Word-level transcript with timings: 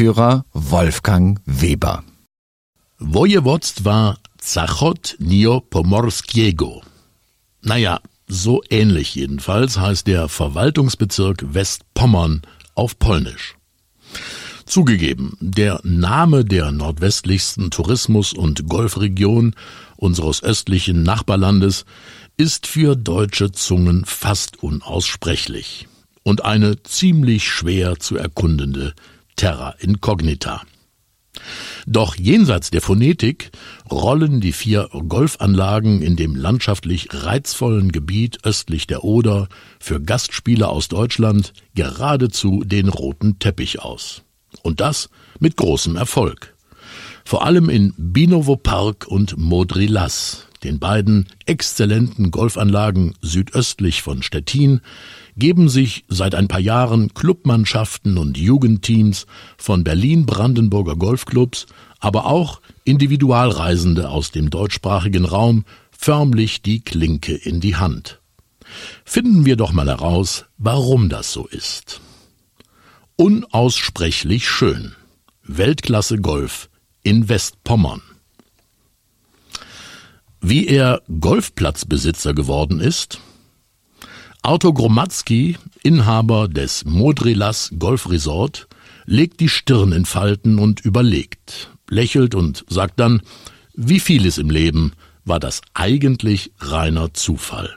Wolfgang 0.00 1.40
Weber. 1.44 2.04
Województwa 3.00 4.16
Zachot-Nio-Pomorskiego. 4.38 6.82
Naja, 7.62 7.98
so 8.28 8.62
ähnlich 8.70 9.16
jedenfalls 9.16 9.76
heißt 9.76 10.06
der 10.06 10.28
Verwaltungsbezirk 10.28 11.52
Westpommern 11.52 12.42
auf 12.76 13.00
Polnisch. 13.00 13.56
Zugegeben, 14.66 15.36
der 15.40 15.80
Name 15.82 16.44
der 16.44 16.70
nordwestlichsten 16.70 17.72
Tourismus- 17.72 18.34
und 18.34 18.68
Golfregion 18.68 19.56
unseres 19.96 20.44
östlichen 20.44 21.02
Nachbarlandes 21.02 21.86
ist 22.36 22.68
für 22.68 22.94
deutsche 22.94 23.50
Zungen 23.50 24.04
fast 24.04 24.62
unaussprechlich 24.62 25.88
und 26.22 26.44
eine 26.44 26.84
ziemlich 26.84 27.48
schwer 27.48 27.98
zu 27.98 28.16
erkundende 28.16 28.94
Terra 29.38 29.76
Incognita. 29.78 30.62
Doch 31.86 32.16
jenseits 32.16 32.72
der 32.72 32.82
Phonetik 32.82 33.52
rollen 33.88 34.40
die 34.40 34.50
vier 34.50 34.88
Golfanlagen 34.90 36.02
in 36.02 36.16
dem 36.16 36.34
landschaftlich 36.34 37.08
reizvollen 37.12 37.92
Gebiet 37.92 38.44
östlich 38.44 38.88
der 38.88 39.04
Oder 39.04 39.48
für 39.78 40.00
Gastspieler 40.00 40.68
aus 40.70 40.88
Deutschland 40.88 41.52
geradezu 41.76 42.64
den 42.64 42.88
roten 42.88 43.38
Teppich 43.38 43.80
aus. 43.80 44.22
Und 44.62 44.80
das 44.80 45.08
mit 45.38 45.56
großem 45.56 45.94
Erfolg. 45.94 46.56
Vor 47.24 47.46
allem 47.46 47.68
in 47.68 47.94
Binovo 47.96 48.56
Park 48.56 49.06
und 49.06 49.38
Modrilas, 49.38 50.48
den 50.64 50.80
beiden 50.80 51.28
exzellenten 51.46 52.32
Golfanlagen 52.32 53.14
südöstlich 53.22 54.02
von 54.02 54.24
Stettin, 54.24 54.80
geben 55.38 55.68
sich 55.68 56.04
seit 56.08 56.34
ein 56.34 56.48
paar 56.48 56.60
Jahren 56.60 57.14
Clubmannschaften 57.14 58.18
und 58.18 58.36
Jugendteams 58.36 59.26
von 59.56 59.84
Berlin-Brandenburger 59.84 60.96
Golfclubs, 60.96 61.66
aber 62.00 62.26
auch 62.26 62.60
Individualreisende 62.84 64.08
aus 64.08 64.30
dem 64.30 64.50
deutschsprachigen 64.50 65.24
Raum 65.24 65.64
förmlich 65.90 66.62
die 66.62 66.80
Klinke 66.80 67.34
in 67.34 67.60
die 67.60 67.76
Hand. 67.76 68.20
Finden 69.04 69.46
wir 69.46 69.56
doch 69.56 69.72
mal 69.72 69.88
heraus, 69.88 70.44
warum 70.58 71.08
das 71.08 71.32
so 71.32 71.46
ist. 71.46 72.00
Unaussprechlich 73.16 74.48
schön. 74.48 74.94
Weltklasse 75.42 76.18
Golf 76.18 76.68
in 77.02 77.28
Westpommern. 77.28 78.02
Wie 80.40 80.66
er 80.66 81.02
Golfplatzbesitzer 81.20 82.34
geworden 82.34 82.80
ist? 82.80 83.18
Arthur 84.42 84.74
Gromadski, 84.74 85.56
Inhaber 85.82 86.48
des 86.48 86.84
Modrilas 86.84 87.70
Golf 87.78 88.08
Resort, 88.08 88.68
legt 89.04 89.40
die 89.40 89.48
Stirn 89.48 89.92
in 89.92 90.04
Falten 90.04 90.58
und 90.58 90.80
überlegt, 90.80 91.70
lächelt 91.88 92.34
und 92.34 92.64
sagt 92.68 93.00
dann, 93.00 93.22
wie 93.74 94.00
vieles 94.00 94.38
im 94.38 94.50
Leben 94.50 94.92
war 95.24 95.40
das 95.40 95.60
eigentlich 95.74 96.52
reiner 96.58 97.14
Zufall. 97.14 97.74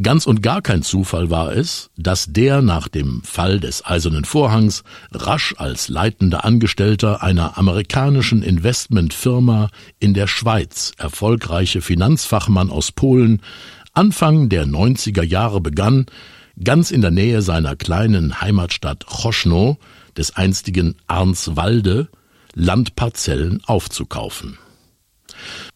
Ganz 0.00 0.26
und 0.26 0.42
gar 0.42 0.62
kein 0.62 0.82
Zufall 0.82 1.28
war 1.28 1.54
es, 1.54 1.90
dass 1.98 2.32
der 2.32 2.62
nach 2.62 2.88
dem 2.88 3.22
Fall 3.24 3.60
des 3.60 3.84
Eisernen 3.84 4.24
Vorhangs 4.24 4.84
rasch 5.12 5.54
als 5.58 5.88
leitender 5.88 6.46
Angestellter 6.46 7.22
einer 7.22 7.58
amerikanischen 7.58 8.42
Investmentfirma 8.42 9.68
in 9.98 10.14
der 10.14 10.28
Schweiz 10.28 10.92
erfolgreiche 10.96 11.82
Finanzfachmann 11.82 12.70
aus 12.70 12.90
Polen 12.90 13.42
Anfang 13.94 14.48
der 14.48 14.66
90er 14.66 15.22
Jahre 15.22 15.60
begann, 15.60 16.06
ganz 16.62 16.90
in 16.90 17.02
der 17.02 17.10
Nähe 17.10 17.42
seiner 17.42 17.76
kleinen 17.76 18.40
Heimatstadt 18.40 19.04
Choschno, 19.04 19.78
des 20.16 20.34
einstigen 20.34 20.96
Arnswalde, 21.06 22.08
Landparzellen 22.54 23.62
aufzukaufen. 23.64 24.58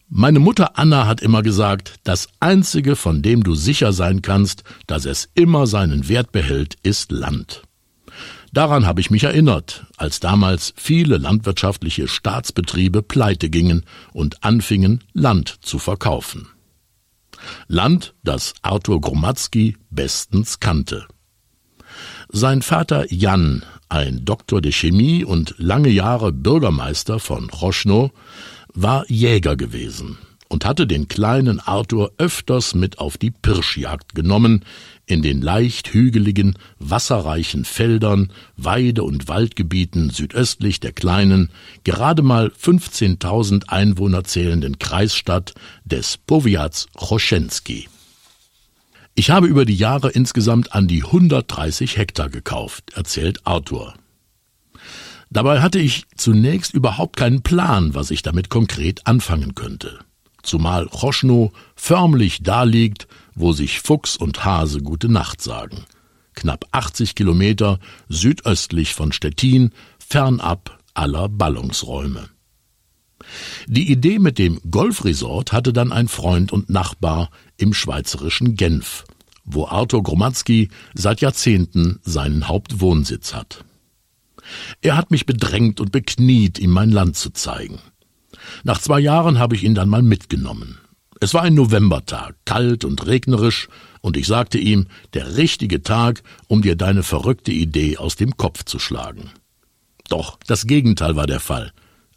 Meine 0.09 0.39
Mutter 0.39 0.79
Anna 0.79 1.05
hat 1.05 1.21
immer 1.21 1.43
gesagt, 1.43 1.95
das 2.05 2.27
Einzige, 2.39 2.95
von 2.95 3.21
dem 3.21 3.43
du 3.43 3.53
sicher 3.53 3.93
sein 3.93 4.23
kannst, 4.23 4.63
dass 4.87 5.05
es 5.05 5.29
immer 5.35 5.67
seinen 5.67 6.09
Wert 6.09 6.31
behält, 6.31 6.75
ist 6.81 7.11
Land. 7.11 7.61
Daran 8.51 8.87
habe 8.87 9.01
ich 9.01 9.11
mich 9.11 9.25
erinnert, 9.25 9.85
als 9.97 10.19
damals 10.19 10.73
viele 10.75 11.17
landwirtschaftliche 11.17 12.07
Staatsbetriebe 12.07 13.03
pleite 13.03 13.51
gingen 13.51 13.83
und 14.11 14.43
anfingen, 14.43 15.03
Land 15.13 15.59
zu 15.61 15.77
verkaufen. 15.77 16.47
Land, 17.67 18.15
das 18.23 18.53
Arthur 18.61 19.01
Gromadski 19.01 19.77
bestens 19.89 20.59
kannte. 20.59 21.07
Sein 22.29 22.61
Vater 22.61 23.11
Jan, 23.11 23.63
ein 23.89 24.25
Doktor 24.25 24.61
der 24.61 24.71
Chemie 24.71 25.23
und 25.23 25.55
lange 25.57 25.89
Jahre 25.89 26.31
Bürgermeister 26.31 27.19
von 27.19 27.49
Roschno, 27.49 28.11
war 28.73 29.09
Jäger 29.09 29.55
gewesen 29.55 30.17
und 30.49 30.65
hatte 30.65 30.87
den 30.87 31.07
kleinen 31.07 31.59
Arthur 31.59 32.11
öfters 32.17 32.75
mit 32.75 32.99
auf 32.99 33.17
die 33.17 33.31
Pirschjagd 33.31 34.15
genommen, 34.15 34.63
in 35.07 35.21
den 35.21 35.41
leicht 35.41 35.93
hügeligen, 35.93 36.57
wasserreichen 36.77 37.65
Feldern, 37.65 38.31
Weide- 38.57 39.03
und 39.03 39.27
Waldgebieten 39.27 40.09
südöstlich 40.11 40.79
der 40.79 40.91
kleinen, 40.91 41.49
gerade 41.83 42.21
mal 42.21 42.49
15.000 42.49 43.69
Einwohner 43.69 44.25
zählenden 44.25 44.77
Kreisstadt 44.77 45.55
des 45.85 46.17
Powiats 46.17 46.87
Choschenski. 46.95 47.87
Ich 49.15 49.31
habe 49.31 49.47
über 49.47 49.65
die 49.65 49.75
Jahre 49.75 50.09
insgesamt 50.09 50.73
an 50.73 50.87
die 50.87 51.03
130 51.03 51.97
Hektar 51.97 52.29
gekauft, 52.29 52.91
erzählt 52.93 53.47
Arthur. 53.47 53.95
Dabei 55.29 55.61
hatte 55.61 55.79
ich 55.79 56.05
zunächst 56.15 56.73
überhaupt 56.73 57.17
keinen 57.17 57.41
Plan, 57.41 57.95
was 57.95 58.11
ich 58.11 58.21
damit 58.21 58.49
konkret 58.49 59.07
anfangen 59.07 59.55
könnte. 59.55 59.99
Zumal 60.43 60.87
Choschno 60.87 61.51
förmlich 61.75 62.43
daliegt, 62.43 63.07
wo 63.37 63.53
sich 63.53 63.79
Fuchs 63.79 64.17
und 64.17 64.43
Hase 64.43 64.81
gute 64.81 65.09
Nacht 65.09 65.41
sagen. 65.41 65.85
Knapp 66.33 66.65
80 66.71 67.15
Kilometer 67.15 67.79
südöstlich 68.09 68.93
von 68.93 69.11
Stettin, 69.11 69.71
fernab 69.99 70.79
aller 70.93 71.29
Ballungsräume. 71.29 72.29
Die 73.67 73.91
Idee 73.91 74.19
mit 74.19 74.37
dem 74.37 74.59
Golfresort 74.69 75.53
hatte 75.53 75.73
dann 75.73 75.91
ein 75.91 76.07
Freund 76.07 76.51
und 76.51 76.69
Nachbar 76.69 77.29
im 77.57 77.73
schweizerischen 77.73 78.55
Genf, 78.55 79.05
wo 79.43 79.67
Arthur 79.67 80.03
Gromadski 80.03 80.69
seit 80.93 81.21
Jahrzehnten 81.21 81.99
seinen 82.03 82.47
Hauptwohnsitz 82.47 83.33
hat. 83.33 83.63
Er 84.81 84.95
hat 84.95 85.11
mich 85.11 85.25
bedrängt 85.25 85.79
und 85.79 85.91
bekniet, 85.91 86.59
ihm 86.59 86.71
mein 86.71 86.91
Land 86.91 87.17
zu 87.17 87.31
zeigen. 87.31 87.79
Nach 88.63 88.79
zwei 88.79 88.99
Jahren 88.99 89.39
habe 89.39 89.55
ich 89.55 89.63
ihn 89.63 89.75
dann 89.75 89.89
mal 89.89 90.03
mitgenommen. 90.03 90.77
Es 91.19 91.33
war 91.33 91.41
ein 91.41 91.55
Novembertag, 91.55 92.35
kalt 92.45 92.85
und 92.85 93.05
regnerisch, 93.07 93.69
und 94.01 94.17
ich 94.17 94.27
sagte 94.27 94.57
ihm, 94.57 94.87
der 95.13 95.37
richtige 95.37 95.81
Tag, 95.81 96.21
um 96.47 96.61
dir 96.61 96.75
deine 96.75 97.03
verrückte 97.03 97.51
Idee 97.51 97.97
aus 97.97 98.15
dem 98.15 98.37
Kopf 98.37 98.63
zu 98.63 98.79
schlagen. 98.79 99.31
Doch 100.09 100.37
das 100.47 100.67
Gegenteil 100.67 101.15
war 101.15 101.27
der 101.27 101.39
Fall. 101.39 101.73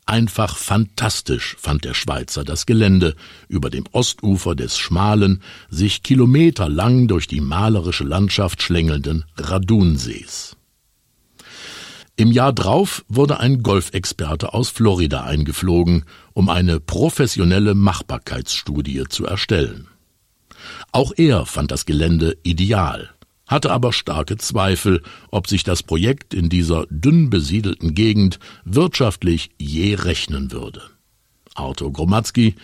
Einfach 0.07 0.57
fantastisch 0.57 1.57
fand 1.59 1.85
der 1.85 1.95
Schweizer 1.95 2.45
das 2.45 2.67
Gelände 2.67 3.15
über 3.49 3.71
dem 3.71 3.85
Ostufer 3.93 4.55
des 4.55 4.77
schmalen, 4.77 5.43
sich 5.71 6.03
kilometerlang 6.03 7.09
durch 7.09 7.27
die 7.27 7.41
malerische 7.41 8.05
Landschaft 8.05 8.63
schlängelnden 8.63 9.25
Radunsees. 9.37 10.57
Im 12.17 12.33
Jahr 12.33 12.53
drauf 12.53 13.05
wurde 13.09 13.41
ein 13.41 13.63
Golfexperte 13.63 14.53
aus 14.53 14.69
Florida 14.69 15.23
eingeflogen, 15.23 16.05
um 16.41 16.49
eine 16.49 16.81
professionelle 16.81 17.75
Machbarkeitsstudie 17.75 19.05
zu 19.11 19.27
erstellen. 19.27 19.89
Auch 20.91 21.13
er 21.15 21.45
fand 21.45 21.71
das 21.71 21.85
Gelände 21.85 22.39
ideal, 22.43 23.11
hatte 23.47 23.71
aber 23.71 23.93
starke 23.93 24.39
Zweifel, 24.39 25.03
ob 25.31 25.49
sich 25.49 25.65
das 25.65 25.83
Projekt 25.83 26.33
in 26.33 26.49
dieser 26.49 26.87
dünn 26.89 27.29
besiedelten 27.29 27.95
Gegend 27.95 28.39
wirtschaftlich 28.65 29.51
je 29.59 29.97
rechnen 29.97 30.51
würde. 30.51 30.81
Arthur 31.55 31.93
Gromadski, 31.93 32.55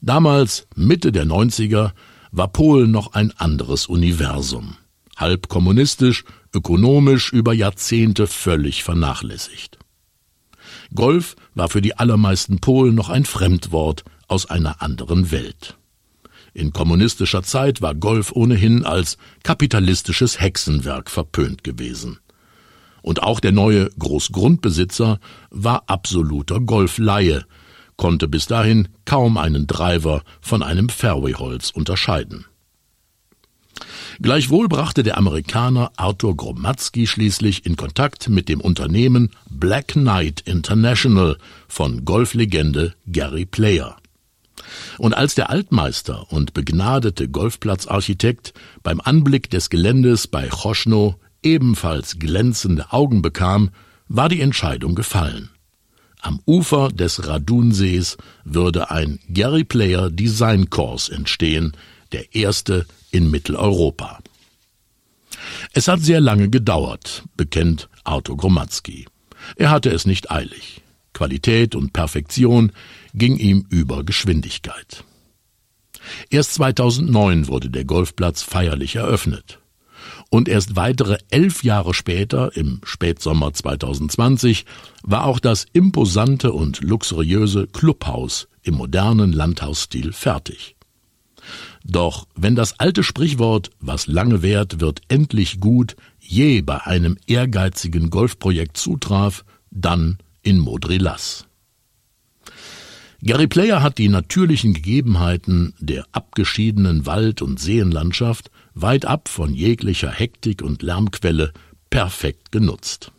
damals 0.00 0.68
Mitte 0.76 1.10
der 1.10 1.26
90er, 1.26 1.94
war 2.30 2.46
Polen 2.46 2.92
noch 2.92 3.14
ein 3.14 3.32
anderes 3.32 3.86
Universum 3.86 4.76
halb 5.16 5.48
kommunistisch, 5.48 6.24
ökonomisch 6.54 7.32
über 7.32 7.54
Jahrzehnte 7.54 8.26
völlig 8.26 8.84
vernachlässigt. 8.84 9.78
Golf 10.94 11.36
war 11.54 11.68
für 11.68 11.82
die 11.82 11.96
allermeisten 11.98 12.58
Polen 12.58 12.94
noch 12.94 13.08
ein 13.08 13.24
Fremdwort 13.24 14.04
aus 14.28 14.46
einer 14.46 14.82
anderen 14.82 15.30
Welt. 15.30 15.76
In 16.54 16.72
kommunistischer 16.72 17.42
Zeit 17.42 17.82
war 17.82 17.94
Golf 17.94 18.32
ohnehin 18.32 18.84
als 18.84 19.18
kapitalistisches 19.42 20.40
Hexenwerk 20.40 21.10
verpönt 21.10 21.64
gewesen. 21.64 22.18
Und 23.02 23.22
auch 23.22 23.40
der 23.40 23.52
neue 23.52 23.90
Großgrundbesitzer 23.98 25.20
war 25.50 25.84
absoluter 25.86 26.60
Golflaie, 26.60 27.44
konnte 27.96 28.26
bis 28.26 28.46
dahin 28.46 28.88
kaum 29.04 29.36
einen 29.36 29.66
Driver 29.66 30.22
von 30.40 30.62
einem 30.62 30.88
Fairwayholz 30.88 31.70
unterscheiden. 31.70 32.46
Gleichwohl 34.20 34.68
brachte 34.68 35.02
der 35.02 35.18
Amerikaner 35.18 35.92
Arthur 35.96 36.36
Gromadski 36.36 37.06
schließlich 37.06 37.66
in 37.66 37.76
Kontakt 37.76 38.28
mit 38.28 38.48
dem 38.48 38.60
Unternehmen 38.60 39.30
Black 39.50 39.88
Knight 39.88 40.40
International 40.42 41.36
von 41.68 42.04
Golflegende 42.04 42.94
Gary 43.06 43.46
Player. 43.46 43.96
Und 44.98 45.14
als 45.14 45.34
der 45.34 45.50
Altmeister 45.50 46.32
und 46.32 46.54
begnadete 46.54 47.28
Golfplatzarchitekt 47.28 48.54
beim 48.82 49.00
Anblick 49.00 49.50
des 49.50 49.68
Geländes 49.68 50.26
bei 50.26 50.48
Choschno 50.48 51.20
ebenfalls 51.42 52.18
glänzende 52.18 52.92
Augen 52.92 53.22
bekam, 53.22 53.70
war 54.08 54.28
die 54.28 54.40
Entscheidung 54.40 54.94
gefallen. 54.94 55.50
Am 56.20 56.40
Ufer 56.46 56.88
des 56.88 57.26
Radunsees 57.28 58.16
würde 58.44 58.90
ein 58.90 59.20
Gary 59.28 59.64
Player 59.64 60.10
Design 60.10 60.70
Course 60.70 61.12
entstehen, 61.12 61.76
der 62.12 62.34
erste 62.34 62.86
in 63.16 63.30
Mitteleuropa. 63.30 64.20
Es 65.72 65.88
hat 65.88 66.00
sehr 66.00 66.20
lange 66.20 66.50
gedauert, 66.50 67.24
bekennt 67.36 67.88
Arthur 68.04 68.36
Gromadski. 68.36 69.06
Er 69.56 69.70
hatte 69.70 69.90
es 69.90 70.06
nicht 70.06 70.30
eilig. 70.30 70.82
Qualität 71.14 71.74
und 71.74 71.92
Perfektion 71.94 72.72
ging 73.14 73.36
ihm 73.38 73.66
über 73.70 74.04
Geschwindigkeit. 74.04 75.04
Erst 76.28 76.54
2009 76.54 77.48
wurde 77.48 77.70
der 77.70 77.84
Golfplatz 77.84 78.42
feierlich 78.42 78.96
eröffnet. 78.96 79.60
Und 80.28 80.48
erst 80.48 80.76
weitere 80.76 81.18
elf 81.30 81.64
Jahre 81.64 81.94
später, 81.94 82.54
im 82.54 82.80
Spätsommer 82.84 83.52
2020, 83.54 84.66
war 85.02 85.24
auch 85.24 85.40
das 85.40 85.66
imposante 85.72 86.52
und 86.52 86.82
luxuriöse 86.82 87.66
Clubhaus 87.66 88.48
im 88.62 88.74
modernen 88.74 89.32
Landhausstil 89.32 90.12
fertig. 90.12 90.75
Doch 91.88 92.26
wenn 92.34 92.56
das 92.56 92.80
alte 92.80 93.04
Sprichwort, 93.04 93.70
was 93.78 94.08
lange 94.08 94.42
währt, 94.42 94.80
wird 94.80 95.02
endlich 95.06 95.60
gut, 95.60 95.94
je 96.18 96.60
bei 96.60 96.84
einem 96.84 97.16
ehrgeizigen 97.28 98.10
Golfprojekt 98.10 98.76
zutraf, 98.76 99.44
dann 99.70 100.18
in 100.42 100.58
Modrilas. 100.58 101.46
Gary 103.22 103.46
Player 103.46 103.82
hat 103.82 103.98
die 103.98 104.08
natürlichen 104.08 104.74
Gegebenheiten 104.74 105.74
der 105.78 106.06
abgeschiedenen 106.10 107.06
Wald- 107.06 107.40
und 107.40 107.60
Seenlandschaft 107.60 108.50
weit 108.74 109.04
ab 109.04 109.28
von 109.28 109.54
jeglicher 109.54 110.10
Hektik 110.10 110.62
und 110.62 110.82
Lärmquelle 110.82 111.52
perfekt 111.88 112.50
genutzt. 112.50 113.12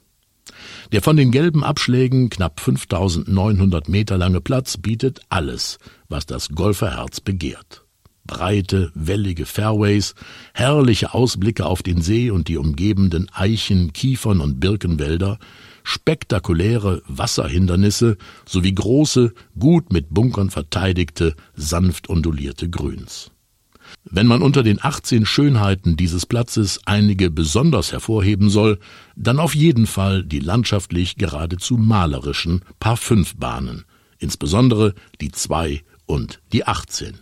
Der 0.92 1.02
von 1.02 1.16
den 1.16 1.32
gelben 1.32 1.64
Abschlägen 1.64 2.30
knapp 2.30 2.60
5900 2.60 3.88
Meter 3.88 4.18
lange 4.18 4.42
Platz 4.42 4.78
bietet 4.78 5.22
alles, 5.30 5.80
was 6.10 6.26
das 6.26 6.50
Golferherz 6.50 7.22
begehrt 7.22 7.87
breite, 8.28 8.92
wellige 8.94 9.46
Fairways, 9.46 10.14
herrliche 10.54 11.14
Ausblicke 11.14 11.66
auf 11.66 11.82
den 11.82 12.02
See 12.02 12.30
und 12.30 12.48
die 12.48 12.58
umgebenden 12.58 13.30
Eichen, 13.34 13.94
Kiefern 13.94 14.42
und 14.42 14.60
Birkenwälder, 14.60 15.40
spektakuläre 15.84 17.02
Wasserhindernisse 17.08 18.18
sowie 18.46 18.76
große, 18.76 19.34
gut 19.58 19.92
mit 19.92 20.14
Bunkern 20.14 20.50
verteidigte, 20.50 21.36
sanft 21.56 22.10
ondulierte 22.10 22.70
Grüns. 22.70 23.32
Wenn 24.04 24.28
man 24.28 24.42
unter 24.42 24.64
den 24.64 24.84
18 24.84 25.26
Schönheiten 25.26 25.96
dieses 25.96 26.26
Platzes 26.26 26.82
einige 26.86 27.32
besonders 27.32 27.92
hervorheben 27.92 28.50
soll, 28.50 28.80
dann 29.16 29.40
auf 29.40 29.56
jeden 29.56 29.88
Fall 29.88 30.24
die 30.24 30.40
landschaftlich 30.40 31.16
geradezu 31.16 31.78
malerischen 31.78 32.64
Paar 32.80 32.98
5 32.98 33.38
Bahnen, 33.38 33.86
insbesondere 34.20 34.94
die 35.22 35.32
2 35.32 35.84
und 36.06 36.42
die 36.52 36.66
18. 36.66 37.20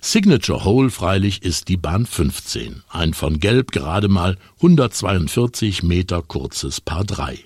Signature 0.00 0.64
Hole 0.64 0.90
freilich 0.90 1.42
ist 1.42 1.68
die 1.68 1.76
Bahn 1.76 2.06
15, 2.06 2.82
ein 2.88 3.14
von 3.14 3.40
Gelb 3.40 3.72
gerade 3.72 4.08
mal 4.08 4.36
142 4.56 5.82
Meter 5.82 6.22
kurzes 6.22 6.80
Paar 6.80 7.04
3. 7.04 7.38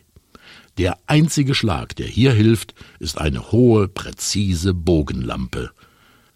Der 0.76 0.98
einzige 1.06 1.54
Schlag, 1.54 1.96
der 1.96 2.06
hier 2.06 2.32
hilft, 2.32 2.74
ist 2.98 3.18
eine 3.18 3.52
hohe, 3.52 3.88
präzise 3.88 4.74
Bogenlampe. 4.74 5.70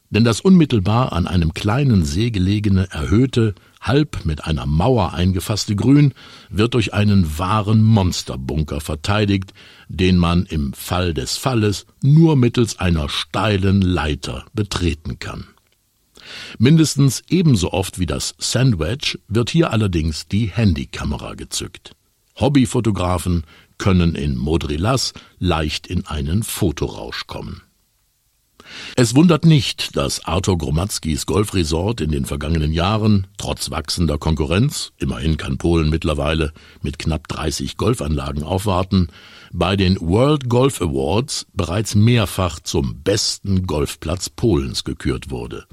Denn 0.08 0.25
das 0.25 0.40
unmittelbar 0.40 1.12
an 1.12 1.26
einem 1.26 1.52
kleinen 1.52 2.04
See 2.04 2.30
gelegene, 2.30 2.88
erhöhte, 2.90 3.54
halb 3.80 4.25
mit 4.25 4.44
einer 4.44 4.64
Mauer 4.64 5.12
eingefasste 5.12 5.76
Grün 5.76 6.14
wird 6.49 6.75
durch 6.75 6.94
einen 6.94 7.38
wahren 7.38 7.82
Monsterbunker 7.82 8.80
verteidigt, 8.80 9.52
den 9.88 10.16
man 10.16 10.46
im 10.46 10.73
Fall 10.73 11.12
des 11.12 11.37
Falles 11.37 11.87
nur 12.02 12.37
mittels 12.37 12.78
einer 12.78 13.08
steilen 13.08 13.82
Leiter 13.82 14.46
betreten 14.54 15.18
kann. 15.18 15.46
Mindestens 16.59 17.23
ebenso 17.28 17.73
oft 17.73 17.99
wie 17.99 18.06
das 18.06 18.35
Sandwich 18.38 19.18
wird 19.28 19.50
hier 19.50 19.71
allerdings 19.71 20.28
die 20.28 20.47
Handykamera 20.47 21.35
gezückt. 21.35 21.92
Hobbyfotografen 22.38 23.45
können 23.78 24.14
in 24.14 24.37
Modrilas 24.37 25.12
leicht 25.38 25.87
in 25.87 26.06
einen 26.06 26.42
Fotorausch 26.42 27.26
kommen. 27.26 27.62
Es 28.97 29.14
wundert 29.14 29.45
nicht, 29.45 29.97
dass 29.97 30.25
Arthur 30.25 30.59
Gromadskis 30.59 31.26
Golfresort 31.26 32.00
in 32.00 32.11
den 32.11 32.25
vergangenen 32.25 32.73
Jahren, 32.73 33.26
trotz 33.38 33.71
wachsender 33.71 34.18
Konkurrenz, 34.18 34.92
immerhin 34.99 35.37
kann 35.37 35.56
Polen 35.56 35.88
mittlerweile 35.88 36.52
mit 36.83 36.99
knapp 36.99 37.28
30 37.28 37.76
Golfanlagen 37.76 38.42
aufwarten, 38.42 39.09
bei 39.52 39.76
den 39.76 40.00
World 40.00 40.49
Golf 40.49 40.83
Awards 40.83 41.47
bereits 41.54 41.95
mehrfach 41.95 42.59
zum 42.59 43.02
besten 43.02 43.66
Golfplatz 43.66 44.30
Polens 44.30 44.83
gekürt 44.83 45.30
wurde 45.30 45.66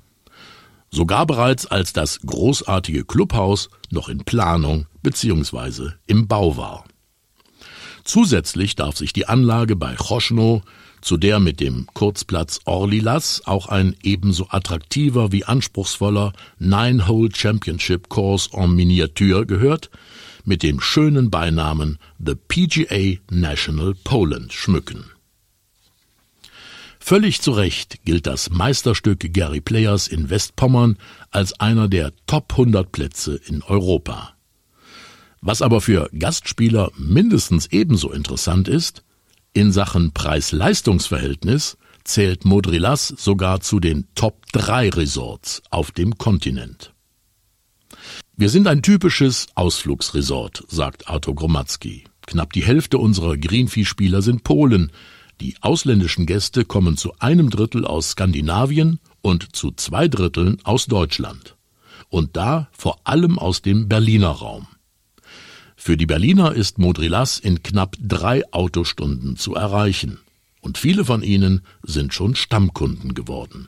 sogar 0.94 1.26
bereits 1.26 1.66
als 1.66 1.92
das 1.92 2.20
großartige 2.22 3.04
Clubhaus 3.04 3.70
noch 3.90 4.10
in 4.10 4.20
Planung 4.20 4.86
bzw. 5.02 5.90
im 6.06 6.28
Bau 6.28 6.56
war. 6.56 6.86
Zusätzlich 8.04 8.76
darf 8.76 8.98
sich 8.98 9.12
die 9.14 9.28
Anlage 9.28 9.76
bei 9.76 9.96
Choschno, 9.96 10.62
zu 11.02 11.18
der 11.18 11.40
mit 11.40 11.60
dem 11.60 11.88
Kurzplatz 11.94 12.62
Orlilas 12.66 13.42
auch 13.46 13.68
ein 13.68 13.96
ebenso 14.04 14.48
attraktiver 14.50 15.32
wie 15.32 15.46
anspruchsvoller 15.46 16.32
Nine-Hole 16.60 17.30
Championship 17.34 18.08
Course 18.10 18.50
en 18.54 18.76
Miniature 18.76 19.46
gehört, 19.46 19.90
mit 20.46 20.64
dem 20.64 20.80
schönen 20.80 21.30
Beinamen 21.30 21.98
The 22.24 22.36
PGA 22.36 23.20
National 23.30 23.96
Poland 24.04 24.54
schmücken. 24.54 25.13
Völlig 27.06 27.42
zu 27.42 27.52
Recht 27.52 28.06
gilt 28.06 28.28
das 28.28 28.50
Meisterstück 28.50 29.34
Gary 29.34 29.60
Players 29.60 30.08
in 30.08 30.30
Westpommern 30.30 30.98
als 31.32 31.60
einer 31.60 31.90
der 31.90 32.14
Top 32.28 32.54
100 32.54 32.94
Plätze 32.94 33.36
in 33.46 33.62
Europa. 33.62 34.36
Was 35.42 35.62
aber 35.62 35.82
für 35.82 36.10
Gastspieler 36.18 36.94
mindestens 36.98 37.68
ebenso 37.68 38.10
interessant 38.10 38.70
ist, 38.70 39.04
in 39.52 39.74
Sachen 39.74 40.14
Preis-Leistungs-Verhältnis 40.14 41.78
zählt 42.06 42.46
Modrilas 42.46 43.10
sogar 43.10 43.60
zu 43.60 43.82
den 43.82 44.08
Top 44.16 44.46
3 44.54 44.92
Resorts 44.92 45.62
auf 45.72 45.92
dem 45.92 46.18
Kontinent. 46.18 46.94
Wir 48.38 48.48
sind 48.48 48.66
ein 48.66 48.82
typisches 48.82 49.48
Ausflugsresort, 49.56 50.64
sagt 50.70 51.10
Arthur 51.10 51.36
Gromatzki. 51.36 52.06
Knapp 52.28 52.54
die 52.54 52.64
Hälfte 52.64 52.98
unserer 52.98 53.36
Greenfee-Spieler 53.36 54.22
sind 54.22 54.46
Polen, 54.46 54.94
die 55.42 55.56
ausländischen 55.62 56.26
Gäste 56.26 56.66
kommen 56.66 56.98
zu 56.98 57.14
einem 57.20 57.50
Drittel 57.50 57.86
aus 57.86 58.12
Skandinavien 58.12 59.00
und 59.22 59.56
zu 59.56 59.72
zwei 59.72 60.08
Dritteln 60.08 60.58
aus 60.64 60.86
Deutschland. 60.86 61.56
Und 62.10 62.38
da 62.38 62.70
vor 62.72 63.00
allem 63.04 63.40
aus 63.40 63.62
dem 63.62 63.90
Berliner 63.90 64.30
Raum. 64.30 64.68
Für 65.76 65.98
die 65.98 66.06
Berliner 66.06 66.54
ist 66.54 66.78
Modrilas 66.78 67.40
in 67.40 67.64
knapp 67.64 67.98
drei 68.00 68.44
Autostunden 68.54 69.36
zu 69.36 69.56
erreichen. 69.56 70.20
Und 70.62 70.78
viele 70.78 71.04
von 71.04 71.24
ihnen 71.24 71.62
sind 71.82 72.14
schon 72.14 72.36
Stammkunden 72.36 73.14
geworden. 73.14 73.68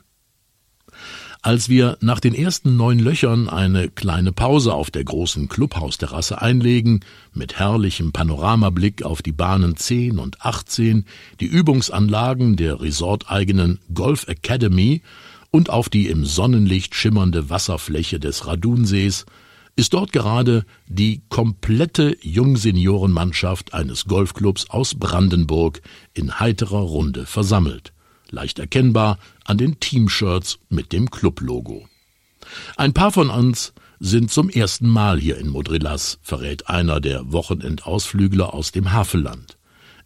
Als 1.42 1.68
wir 1.68 1.96
nach 2.00 2.18
den 2.18 2.34
ersten 2.34 2.76
neun 2.76 2.98
Löchern 2.98 3.48
eine 3.48 3.88
kleine 3.88 4.32
Pause 4.32 4.74
auf 4.74 4.90
der 4.90 5.04
großen 5.04 5.48
Clubhausterrasse 5.48 6.40
einlegen, 6.42 7.00
mit 7.32 7.58
herrlichem 7.58 8.12
Panoramablick 8.12 9.04
auf 9.04 9.22
die 9.22 9.32
Bahnen 9.32 9.76
10 9.76 10.18
und 10.18 10.42
18, 10.42 11.04
die 11.40 11.46
Übungsanlagen 11.46 12.56
der 12.56 12.80
resorteigenen 12.80 13.78
Golf 13.94 14.26
Academy 14.28 15.02
und 15.50 15.70
auf 15.70 15.88
die 15.88 16.08
im 16.08 16.24
Sonnenlicht 16.24 16.94
schimmernde 16.94 17.48
Wasserfläche 17.48 18.18
des 18.18 18.46
Radunsees, 18.46 19.26
ist 19.76 19.92
dort 19.92 20.12
gerade 20.12 20.64
die 20.88 21.20
komplette 21.28 22.16
Jungseniorenmannschaft 22.22 23.74
eines 23.74 24.06
Golfclubs 24.06 24.70
aus 24.70 24.94
Brandenburg 24.94 25.82
in 26.14 26.40
heiterer 26.40 26.80
Runde 26.80 27.26
versammelt 27.26 27.92
leicht 28.30 28.58
erkennbar 28.58 29.18
an 29.44 29.58
den 29.58 29.80
Teamshirts 29.80 30.58
mit 30.68 30.92
dem 30.92 31.10
Clublogo. 31.10 31.88
Ein 32.76 32.92
paar 32.92 33.12
von 33.12 33.30
uns 33.30 33.72
sind 33.98 34.30
zum 34.30 34.50
ersten 34.50 34.88
Mal 34.88 35.18
hier 35.18 35.38
in 35.38 35.48
Modrillas, 35.48 36.18
verrät 36.22 36.68
einer 36.68 37.00
der 37.00 37.32
Wochenendausflügler 37.32 38.52
aus 38.52 38.72
dem 38.72 38.92
Havelland. 38.92 39.56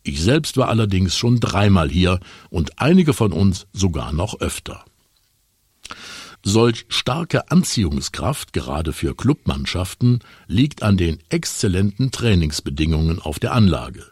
Ich 0.02 0.22
selbst 0.22 0.56
war 0.56 0.68
allerdings 0.68 1.16
schon 1.16 1.40
dreimal 1.40 1.90
hier 1.90 2.20
und 2.48 2.80
einige 2.80 3.12
von 3.12 3.32
uns 3.32 3.66
sogar 3.72 4.12
noch 4.12 4.40
öfter. 4.40 4.84
Solch 6.42 6.86
starke 6.88 7.50
Anziehungskraft 7.50 8.54
gerade 8.54 8.94
für 8.94 9.14
Clubmannschaften 9.14 10.20
liegt 10.46 10.82
an 10.82 10.96
den 10.96 11.18
exzellenten 11.28 12.12
Trainingsbedingungen 12.12 13.18
auf 13.18 13.38
der 13.38 13.52
Anlage 13.52 14.09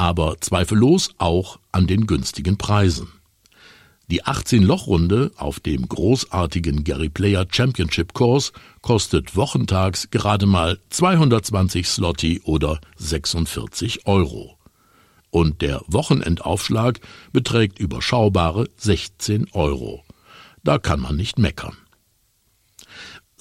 aber 0.00 0.40
zweifellos 0.40 1.10
auch 1.18 1.58
an 1.72 1.86
den 1.86 2.06
günstigen 2.06 2.56
Preisen. 2.56 3.08
Die 4.10 4.24
18-Loch-Runde 4.24 5.30
auf 5.36 5.60
dem 5.60 5.86
großartigen 5.86 6.84
Gary 6.84 7.10
Player 7.10 7.46
Championship 7.50 8.14
Course 8.14 8.52
kostet 8.80 9.36
wochentags 9.36 10.10
gerade 10.10 10.46
mal 10.46 10.78
220 10.88 11.86
Slotty 11.86 12.40
oder 12.44 12.80
46 12.96 14.06
Euro. 14.06 14.56
Und 15.28 15.60
der 15.60 15.82
Wochenendaufschlag 15.86 16.98
beträgt 17.34 17.78
überschaubare 17.78 18.70
16 18.78 19.48
Euro. 19.52 20.02
Da 20.64 20.78
kann 20.78 21.00
man 21.00 21.16
nicht 21.16 21.38
meckern. 21.38 21.76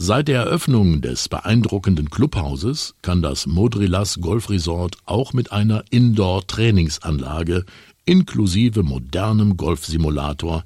Seit 0.01 0.29
der 0.29 0.43
Eröffnung 0.43 1.01
des 1.01 1.27
beeindruckenden 1.27 2.09
Clubhauses 2.09 2.95
kann 3.01 3.21
das 3.21 3.47
Modrilas 3.47 4.21
Golf 4.21 4.49
Resort 4.49 4.95
auch 5.05 5.33
mit 5.33 5.51
einer 5.51 5.83
Indoor-Trainingsanlage 5.89 7.65
inklusive 8.05 8.81
modernem 8.81 9.57
Golfsimulator, 9.57 10.63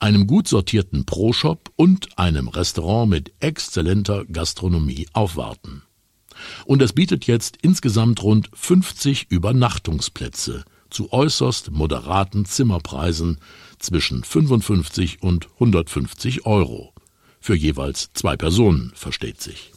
einem 0.00 0.26
gut 0.26 0.48
sortierten 0.48 1.06
Pro-Shop 1.06 1.70
und 1.76 2.18
einem 2.18 2.48
Restaurant 2.48 3.08
mit 3.08 3.32
exzellenter 3.40 4.26
Gastronomie 4.26 5.06
aufwarten. 5.14 5.82
Und 6.66 6.82
es 6.82 6.92
bietet 6.92 7.26
jetzt 7.26 7.56
insgesamt 7.62 8.22
rund 8.22 8.50
50 8.52 9.30
Übernachtungsplätze 9.30 10.62
zu 10.90 11.10
äußerst 11.10 11.70
moderaten 11.70 12.44
Zimmerpreisen 12.44 13.38
zwischen 13.78 14.24
55 14.24 15.22
und 15.22 15.48
150 15.54 16.44
Euro 16.44 16.93
für 17.44 17.54
jeweils 17.54 18.08
zwei 18.14 18.38
Personen, 18.38 18.90
versteht 18.94 19.38
sich. 19.38 19.70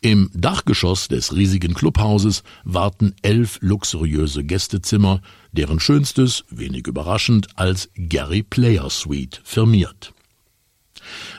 Im 0.00 0.30
Dachgeschoss 0.32 1.08
des 1.08 1.34
riesigen 1.34 1.74
Clubhauses 1.74 2.44
warten 2.62 3.16
elf 3.22 3.58
luxuriöse 3.62 4.44
Gästezimmer, 4.44 5.22
deren 5.50 5.80
schönstes, 5.80 6.44
wenig 6.48 6.86
überraschend, 6.86 7.48
als 7.56 7.88
Gary 7.96 8.44
Player 8.44 8.88
Suite 8.90 9.40
firmiert. 9.42 10.14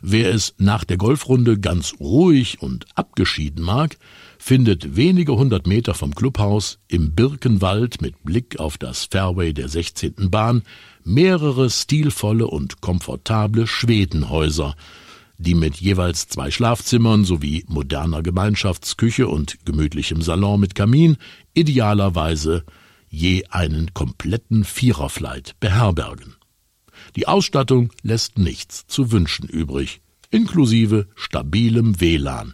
Wer 0.01 0.33
es 0.33 0.53
nach 0.57 0.83
der 0.83 0.97
Golfrunde 0.97 1.57
ganz 1.57 1.93
ruhig 2.01 2.61
und 2.61 2.85
abgeschieden 2.95 3.63
mag, 3.63 3.95
findet 4.39 4.96
wenige 4.96 5.36
hundert 5.36 5.67
Meter 5.67 5.94
vom 5.94 6.13
Clubhaus 6.13 6.79
im 6.88 7.13
Birkenwald 7.13 8.01
mit 8.01 8.24
Blick 8.24 8.60
auf 8.60 8.77
das 8.77 9.06
Fairway 9.06 9.53
der 9.53 9.70
16. 9.70 10.29
Bahn 10.29 10.63
mehrere 11.03 11.70
stilvolle 11.70 12.48
und 12.48 12.82
komfortable 12.82 13.67
Schwedenhäuser, 13.67 14.75
die 15.38 15.56
mit 15.56 15.77
jeweils 15.77 16.27
zwei 16.27 16.51
Schlafzimmern 16.51 17.24
sowie 17.24 17.63
moderner 17.67 18.24
Gemeinschaftsküche 18.24 19.27
und 19.27 19.65
gemütlichem 19.65 20.22
Salon 20.22 20.60
mit 20.60 20.75
Kamin 20.75 21.17
idealerweise 21.53 22.63
je 23.10 23.46
einen 23.50 23.94
kompletten 23.94 24.63
Viererflight 24.63 25.56
beherbergen. 25.60 26.36
Die 27.15 27.27
Ausstattung 27.27 27.91
lässt 28.01 28.38
nichts 28.38 28.86
zu 28.88 29.12
wünschen 29.12 29.48
übrig, 29.48 30.01
inklusive 30.29 31.08
stabilem 31.15 32.01
WLAN, 32.01 32.53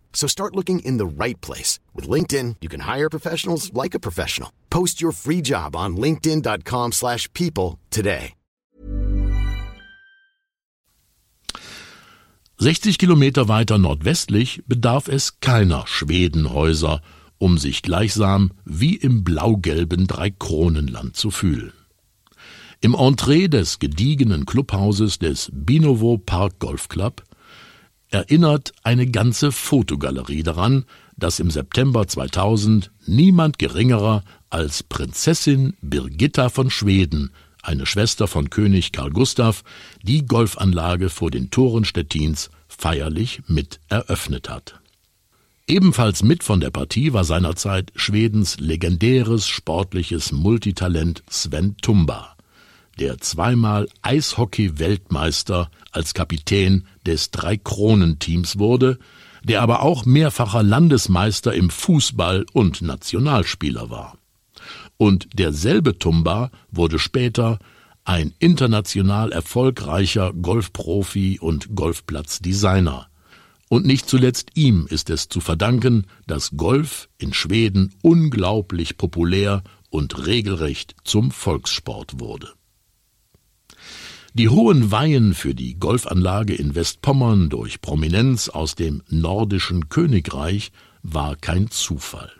So 0.13 0.27
start 0.27 0.55
looking 0.55 0.85
in 0.85 0.97
the 0.97 1.23
right 1.23 1.41
place. 1.41 1.79
With 1.95 2.07
LinkedIn, 2.07 2.57
you 2.61 2.69
can 2.69 2.81
hire 2.81 3.09
professionals 3.09 3.73
like 3.73 3.95
a 3.95 3.99
professional. 3.99 4.51
Post 4.69 5.01
your 5.01 5.13
free 5.13 5.41
job 5.41 5.75
on 5.75 5.97
linkedin.com 5.97 6.91
slash 6.91 7.27
people 7.33 7.79
today. 7.89 8.33
60 12.61 12.99
Kilometer 12.99 13.47
weiter 13.47 13.79
nordwestlich 13.79 14.61
bedarf 14.67 15.07
es 15.07 15.39
keiner 15.39 15.87
Schwedenhäuser, 15.87 17.01
um 17.39 17.57
sich 17.57 17.81
gleichsam 17.81 18.51
wie 18.65 18.95
im 18.97 19.23
blau-gelben 19.23 20.05
Dreikronenland 20.05 21.15
zu 21.15 21.31
fühlen. 21.31 21.73
Im 22.79 22.93
Entree 22.93 23.47
des 23.47 23.79
gediegenen 23.79 24.45
Clubhauses 24.45 25.17
des 25.17 25.49
Binovo 25.51 26.19
Park 26.19 26.59
Golf 26.59 26.87
Club 26.87 27.23
erinnert 28.11 28.73
eine 28.83 29.07
ganze 29.07 29.51
Fotogalerie 29.51 30.43
daran, 30.43 30.85
dass 31.17 31.39
im 31.39 31.49
September 31.49 32.07
2000 32.07 32.91
niemand 33.07 33.57
geringerer 33.57 34.23
als 34.49 34.83
Prinzessin 34.83 35.75
Birgitta 35.81 36.49
von 36.49 36.69
Schweden 36.69 37.31
eine 37.63 37.85
Schwester 37.85 38.27
von 38.27 38.49
König 38.49 38.91
Karl 38.91 39.11
Gustav, 39.11 39.63
die 40.01 40.25
Golfanlage 40.25 41.09
vor 41.09 41.31
den 41.31 41.51
Toren 41.51 41.85
Stettins 41.85 42.49
feierlich 42.67 43.41
mit 43.47 43.79
eröffnet 43.87 44.49
hat. 44.49 44.79
Ebenfalls 45.67 46.23
mit 46.23 46.43
von 46.43 46.59
der 46.59 46.71
Partie 46.71 47.13
war 47.13 47.23
seinerzeit 47.23 47.91
Schwedens 47.95 48.59
legendäres 48.59 49.47
sportliches 49.47 50.31
Multitalent 50.31 51.23
Sven 51.29 51.77
Tumba, 51.77 52.35
der 52.99 53.19
zweimal 53.19 53.87
Eishockey-Weltmeister 54.01 55.69
als 55.91 56.13
Kapitän 56.13 56.85
des 57.05 57.31
Drei-Kronen-Teams 57.31 58.59
wurde, 58.59 58.99
der 59.43 59.61
aber 59.61 59.81
auch 59.81 60.05
mehrfacher 60.05 60.63
Landesmeister 60.63 61.53
im 61.53 61.69
Fußball 61.69 62.45
und 62.53 62.81
Nationalspieler 62.81 63.89
war. 63.89 64.17
Und 64.97 65.29
derselbe 65.33 65.97
Tumba 65.97 66.51
wurde 66.69 66.99
später 66.99 67.59
ein 68.03 68.33
international 68.39 69.31
erfolgreicher 69.31 70.33
Golfprofi 70.33 71.39
und 71.39 71.75
Golfplatzdesigner. 71.75 73.07
Und 73.69 73.85
nicht 73.85 74.09
zuletzt 74.09 74.51
ihm 74.55 74.85
ist 74.89 75.09
es 75.09 75.29
zu 75.29 75.39
verdanken, 75.39 76.05
dass 76.27 76.51
Golf 76.57 77.09
in 77.17 77.33
Schweden 77.33 77.95
unglaublich 78.01 78.97
populär 78.97 79.63
und 79.89 80.25
regelrecht 80.25 80.95
zum 81.03 81.31
Volkssport 81.31 82.19
wurde. 82.19 82.49
Die 84.33 84.47
hohen 84.47 84.91
Weihen 84.91 85.33
für 85.33 85.53
die 85.53 85.77
Golfanlage 85.77 86.55
in 86.55 86.73
Westpommern 86.73 87.49
durch 87.49 87.81
Prominenz 87.81 88.47
aus 88.47 88.75
dem 88.75 89.03
nordischen 89.09 89.89
Königreich 89.89 90.71
war 91.03 91.35
kein 91.35 91.69
Zufall. 91.69 92.31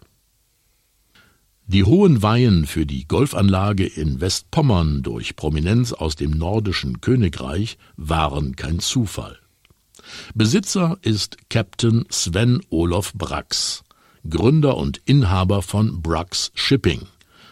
Die 1.68 1.84
hohen 1.84 2.22
Weihen 2.22 2.66
für 2.66 2.86
die 2.86 3.10
Golfanlage 3.10 3.86
in 3.86 4.22
Westpommern 4.22 5.04
durch 5.04 5.36
Prominenz 5.36 5.92
aus 5.92 6.16
dem 6.16 6.32
nordischen 6.32 7.02
Königreich 7.02 7.78
waren 7.98 8.56
kein 8.56 8.80
Zufall. 8.80 9.38
Besitzer 10.34 10.98
ist 11.02 11.50
Captain 11.50 12.06
Sven 12.10 12.62
Olof 12.70 13.14
Brax, 13.16 13.84
Gründer 14.30 14.78
und 14.78 15.02
Inhaber 15.04 15.62
von 15.62 16.02
Brax 16.02 16.54
Shipping, 16.56 17.02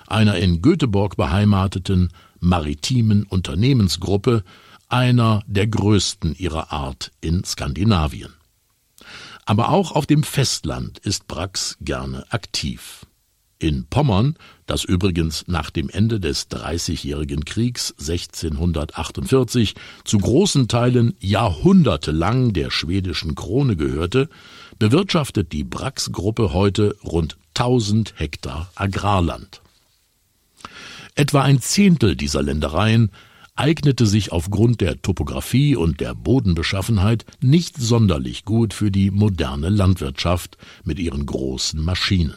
einer 0.07 0.37
in 0.37 0.61
Göteborg 0.61 1.17
beheimateten 1.17 2.13
maritimen 2.39 3.23
Unternehmensgruppe, 3.23 4.43
einer 4.87 5.43
der 5.47 5.67
größten 5.67 6.35
ihrer 6.35 6.71
Art 6.71 7.11
in 7.21 7.43
Skandinavien. 7.43 8.33
Aber 9.45 9.69
auch 9.69 9.93
auf 9.93 10.05
dem 10.05 10.23
Festland 10.23 10.99
ist 10.99 11.27
Brax 11.27 11.77
gerne 11.81 12.25
aktiv. 12.31 13.05
In 13.61 13.87
Pommern, 13.87 14.35
das 14.67 14.85
übrigens 14.85 15.43
nach 15.47 15.69
dem 15.69 15.89
Ende 15.89 16.21
des 16.21 16.47
Dreißigjährigen 16.47 17.43
Kriegs 17.43 17.93
1648 17.99 19.75
zu 20.05 20.17
großen 20.17 20.69
Teilen 20.69 21.13
jahrhundertelang 21.19 22.53
der 22.53 22.71
schwedischen 22.71 23.35
Krone 23.35 23.75
gehörte, 23.75 24.29
bewirtschaftet 24.77 25.51
die 25.51 25.65
Brax-Gruppe 25.65 26.53
heute 26.53 26.95
rund 27.03 27.37
1000 27.55 28.13
Hektar 28.17 28.71
Agrarland. 28.75 29.61
Etwa 31.19 31.41
ein 31.41 31.59
Zehntel 31.59 32.15
dieser 32.15 32.41
Ländereien 32.41 33.11
eignete 33.53 34.05
sich 34.05 34.31
aufgrund 34.31 34.79
der 34.79 35.01
Topographie 35.01 35.75
und 35.75 35.99
der 35.99 36.15
Bodenbeschaffenheit 36.15 37.25
nicht 37.41 37.75
sonderlich 37.75 38.45
gut 38.45 38.73
für 38.73 38.89
die 38.89 39.11
moderne 39.11 39.67
Landwirtschaft 39.67 40.57
mit 40.85 40.97
ihren 40.97 41.25
großen 41.25 41.83
Maschinen. 41.83 42.35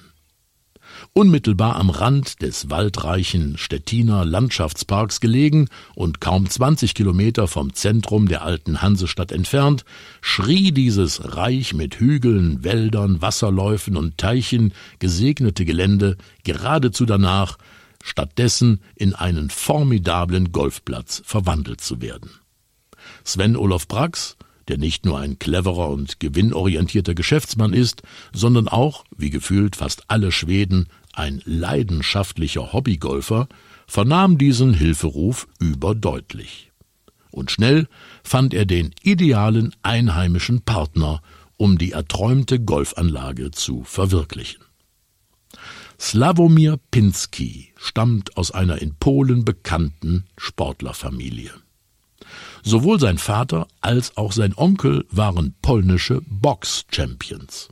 Unmittelbar 1.13 1.77
am 1.77 1.91
Rand 1.91 2.43
des 2.43 2.71
waldreichen 2.71 3.57
Stettiner 3.57 4.25
Landschaftsparks 4.25 5.21
gelegen 5.21 5.69
und 5.95 6.21
kaum 6.21 6.51
20 6.51 6.95
Kilometer 6.95 7.47
vom 7.47 7.75
Zentrum 7.75 8.27
der 8.27 8.43
alten 8.43 8.83
Hansestadt 8.83 9.31
entfernt, 9.31 9.85
schrie 10.21 10.73
dieses 10.73 11.37
reich 11.37 11.73
mit 11.73 12.01
Hügeln, 12.01 12.65
Wäldern, 12.65 13.23
Wasserläufen 13.23 13.97
und 13.97 14.19
Teichen 14.19 14.75
gesegnete 14.99 15.65
Gelände 15.65 16.17
geradezu 16.43 17.07
danach, 17.07 17.59
stattdessen 18.03 18.81
in 18.95 19.15
einen 19.15 19.49
formidablen 19.49 20.53
Golfplatz 20.53 21.23
verwandelt 21.25 21.81
zu 21.81 22.03
werden. 22.03 22.31
Sven 23.25 23.57
Olof 23.57 23.89
Brax, 23.89 24.37
der 24.69 24.79
nicht 24.79 25.05
nur 25.05 25.19
ein 25.19 25.39
cleverer 25.39 25.89
und 25.89 26.21
gewinnorientierter 26.21 27.15
Geschäftsmann 27.15 27.73
ist, 27.73 28.03
sondern 28.33 28.69
auch, 28.69 29.05
wie 29.17 29.31
gefühlt 29.31 29.77
fast 29.77 30.05
alle 30.09 30.33
Schweden, 30.33 30.87
ein 31.13 31.43
leidenschaftlicher 31.45 32.73
Hobbygolfer, 32.73 33.49
vernahm 33.87 34.39
diesen 34.39 34.75
Hilferuf 34.75 35.49
überdeutlich. 35.59 36.71
Und 37.31 37.51
schnell 37.51 37.89
fand 38.23 38.55
er 38.55 38.67
den 38.67 38.95
idealen 39.03 39.75
einheimischen 39.83 40.63
Partner, 40.63 41.23
um 41.57 41.79
die 41.79 41.93
erträumte 41.93 42.61
Golfanlage 42.61 43.51
zu 43.51 43.85
verwirklichen. 43.85 44.63
Slawomir 46.03 46.81
Pinski 46.91 47.73
stammt 47.77 48.37
aus 48.37 48.51
einer 48.51 48.83
in 48.83 48.97
Polen 48.97 49.45
bekannten 49.45 50.25
Sportlerfamilie. 50.37 51.53
Sowohl 52.65 52.99
sein 52.99 53.19
Vater 53.19 53.69
als 53.81 54.17
auch 54.17 54.33
sein 54.33 54.53
Onkel 54.57 55.07
waren 55.13 55.55
polnische 55.63 56.21
Box-Champions. 56.27 57.69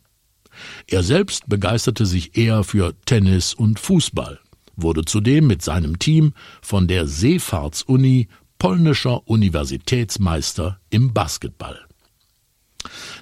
Er 0.86 1.02
selbst 1.02 1.48
begeisterte 1.48 2.06
sich 2.06 2.38
eher 2.38 2.62
für 2.62 2.94
Tennis 3.04 3.52
und 3.52 3.80
Fußball, 3.80 4.38
wurde 4.76 5.04
zudem 5.04 5.48
mit 5.48 5.62
seinem 5.62 5.98
Team 5.98 6.32
von 6.62 6.86
der 6.86 7.08
Seefahrtsuni 7.08 8.28
polnischer 8.60 9.28
Universitätsmeister 9.28 10.78
im 10.88 11.12
Basketball. 11.12 11.84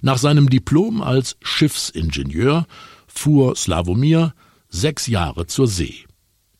Nach 0.02 0.18
seinem 0.18 0.50
Diplom 0.50 1.00
als 1.00 1.38
Schiffsingenieur 1.40 2.66
fuhr 3.06 3.56
Slawomir 3.56 4.34
sechs 4.68 5.06
Jahre 5.06 5.46
zur 5.46 5.66
See. 5.66 6.04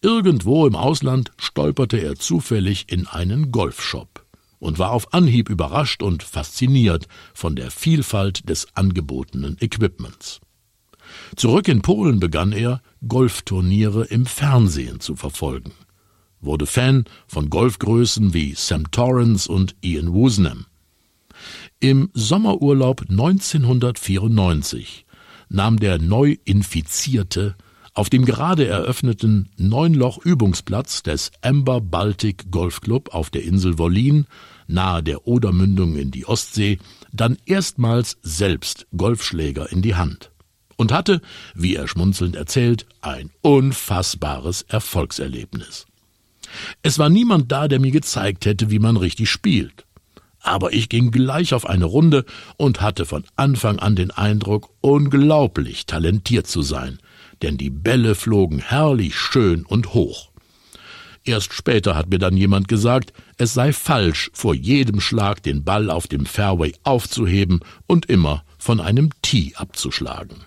Irgendwo 0.01 0.67
im 0.67 0.77
Ausland 0.77 1.33
stolperte 1.39 1.99
er 1.99 2.15
zufällig 2.17 2.91
in 2.91 3.07
einen 3.07 3.51
Golfshop 3.51 4.25
und 4.61 4.79
war 4.79 4.91
auf 4.93 5.13
Anhieb 5.13 5.49
überrascht 5.51 6.03
und 6.03 6.23
fasziniert 6.23 7.09
von 7.35 7.57
der 7.57 7.71
Vielfalt 7.71 8.49
des 8.49 8.69
angebotenen 8.75 9.57
Equipments. 9.61 10.41
Zurück 11.37 11.69
in 11.69 11.83
Polen 11.83 12.21
begann 12.21 12.53
er, 12.53 12.81
Golfturniere 13.07 14.05
im 14.05 14.27
Fernsehen 14.27 15.01
zu 15.01 15.17
verfolgen, 15.17 15.73
wurde 16.41 16.67
Fan 16.67 17.05
von 17.27 17.51
Golfgrößen 17.51 18.35
wie 18.35 18.55
Sam 18.55 18.91
Torrance 18.91 19.51
und 19.51 19.75
Ian 19.81 20.13
Woosnam. 20.13 20.67
Im 21.81 22.11
Sommerurlaub 22.13 23.03
1994 23.09 25.07
nahm 25.49 25.79
der 25.79 25.99
neu 25.99 26.37
Infizierte 26.45 27.57
auf 27.99 28.11
dem 28.11 28.25
gerade 28.25 28.65
eröffneten 28.65 29.49
Neunloch-Übungsplatz 29.57 31.03
des 31.03 31.33
Amber 31.43 31.81
Baltic 31.81 32.49
Golf 32.49 32.81
Club 32.81 33.13
auf 33.13 33.29
der 33.31 33.43
Insel 33.43 33.77
Wollin, 33.77 34.27
nahe 34.69 35.03
der 35.03 35.27
Odermündung 35.27 35.97
in 35.97 36.13
die 36.13 36.25
Ostsee, 36.25 36.79
dann 37.13 37.39
erstmals 37.45 38.17
selbst 38.23 38.87
Golfschläger 38.97 39.73
in 39.73 39.83
die 39.83 39.97
Hand 39.97 40.31
und 40.77 40.93
hatte, 40.93 41.21
wie 41.57 41.75
er 41.75 41.89
schmunzelnd 41.89 42.37
erzählt, 42.37 42.87
ein 43.01 43.31
unfassbares 43.41 44.63
Erfolgserlebnis. 44.63 45.87
Es 46.85 47.01
war 47.01 47.09
niemand 47.09 47.51
da, 47.51 47.67
der 47.67 47.81
mir 47.81 47.91
gezeigt 47.91 48.47
hätte, 48.47 48.71
wie 48.71 48.79
man 48.79 48.97
richtig 48.97 49.29
spielt. 49.29 49.87
Aber 50.39 50.73
ich 50.73 50.89
ging 50.89 51.11
gleich 51.11 51.53
auf 51.53 51.67
eine 51.69 51.87
Runde 51.87 52.25
und 52.59 52.81
hatte 52.81 53.07
von 53.07 53.25
Anfang 53.35 53.81
an 53.81 53.97
den 53.97 54.13
Eindruck, 54.13 54.71
unglaublich 54.83 55.87
talentiert 55.87 56.47
zu 56.47 56.63
sein, 56.63 57.01
denn 57.43 57.57
die 57.57 57.71
Bälle 57.71 58.15
flogen 58.15 58.59
herrlich 58.59 59.17
schön 59.17 59.65
und 59.65 59.95
hoch. 59.95 60.31
Erst 61.25 61.53
später 61.53 61.95
hat 61.95 62.09
mir 62.09 62.19
dann 62.19 62.37
jemand 62.37 62.69
gesagt, 62.69 63.13
es 63.37 63.53
sei 63.53 63.73
falsch, 63.73 64.31
vor 64.33 64.55
jedem 64.55 65.01
Schlag 65.01 65.43
den 65.43 65.63
Ball 65.63 65.91
auf 65.91 66.07
dem 66.07 66.25
Fairway 66.25 66.75
aufzuheben 66.85 67.61
und 67.87 68.07
immer 68.07 68.45
von 68.59 68.81
einem 68.81 69.11
Tee 69.21 69.53
abzuschlagen. 69.55 70.45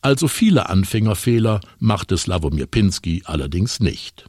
Also 0.00 0.28
viele 0.28 0.68
Anfängerfehler 0.68 1.60
machte 1.80 2.16
Slavomir 2.16 2.66
Pinsky 2.66 3.22
allerdings 3.24 3.80
nicht. 3.80 4.26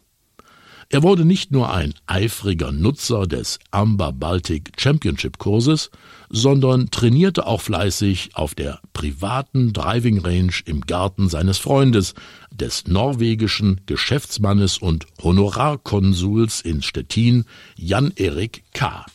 Er 0.91 1.03
wurde 1.03 1.23
nicht 1.23 1.51
nur 1.51 1.71
ein 1.71 1.93
eifriger 2.07 2.71
Nutzer 2.71 3.27
des 3.27 3.59
Amber 3.69 4.11
Baltic 4.11 4.71
Championship 4.75 5.37
Kurses, 5.37 5.91
sondern 6.31 6.89
trainierte 6.89 7.45
auch 7.45 7.61
fleißig 7.61 8.31
auf 8.33 8.55
der 8.55 8.79
privaten 8.93 9.71
Driving 9.71 10.17
Range 10.17 10.53
im 10.65 10.81
Garten 10.81 11.29
seines 11.29 11.59
Freundes, 11.59 12.15
des 12.51 12.87
norwegischen 12.87 13.81
Geschäftsmannes 13.85 14.79
und 14.79 15.05
Honorarkonsuls 15.21 16.61
in 16.61 16.81
Stettin, 16.81 17.45
Jan-Erik 17.75 18.63
K. 18.73 19.05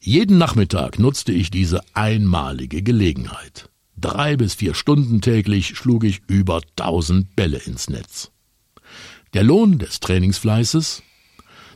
Jeden 0.00 0.36
Nachmittag 0.36 0.98
nutzte 0.98 1.30
ich 1.30 1.48
diese 1.52 1.80
einmalige 1.94 2.82
Gelegenheit. 2.82 3.68
Drei 3.96 4.36
bis 4.36 4.54
vier 4.54 4.74
Stunden 4.74 5.20
täglich 5.20 5.76
schlug 5.76 6.02
ich 6.02 6.22
über 6.26 6.60
tausend 6.74 7.36
Bälle 7.36 7.58
ins 7.58 7.88
Netz. 7.88 8.32
Der 9.32 9.44
Lohn 9.44 9.78
des 9.78 10.00
Trainingsfleißes? 10.00 11.02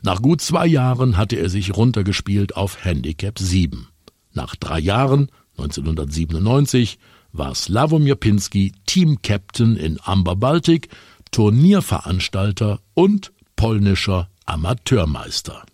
Nach 0.03 0.21
gut 0.21 0.41
zwei 0.41 0.67
Jahren 0.67 1.17
hatte 1.17 1.37
er 1.37 1.49
sich 1.49 1.77
runtergespielt 1.77 2.57
auf 2.57 2.85
Handicap 2.85 3.39
7. 3.39 3.89
Nach 4.33 4.57
drei 4.57 4.81
Jahren, 4.81 5.31
1997, 5.57 6.99
war 7.33 7.55
Slavomir 7.55 8.17
Pinsky 8.17 8.73
Team-Captain 8.87 9.77
in 9.77 10.01
Amber 10.03 10.35
Baltic, 10.35 10.89
Turnierveranstalter 11.31 12.81
und 12.95 13.33
polnischer 13.55 14.29
Amateurmeister. 14.47 15.65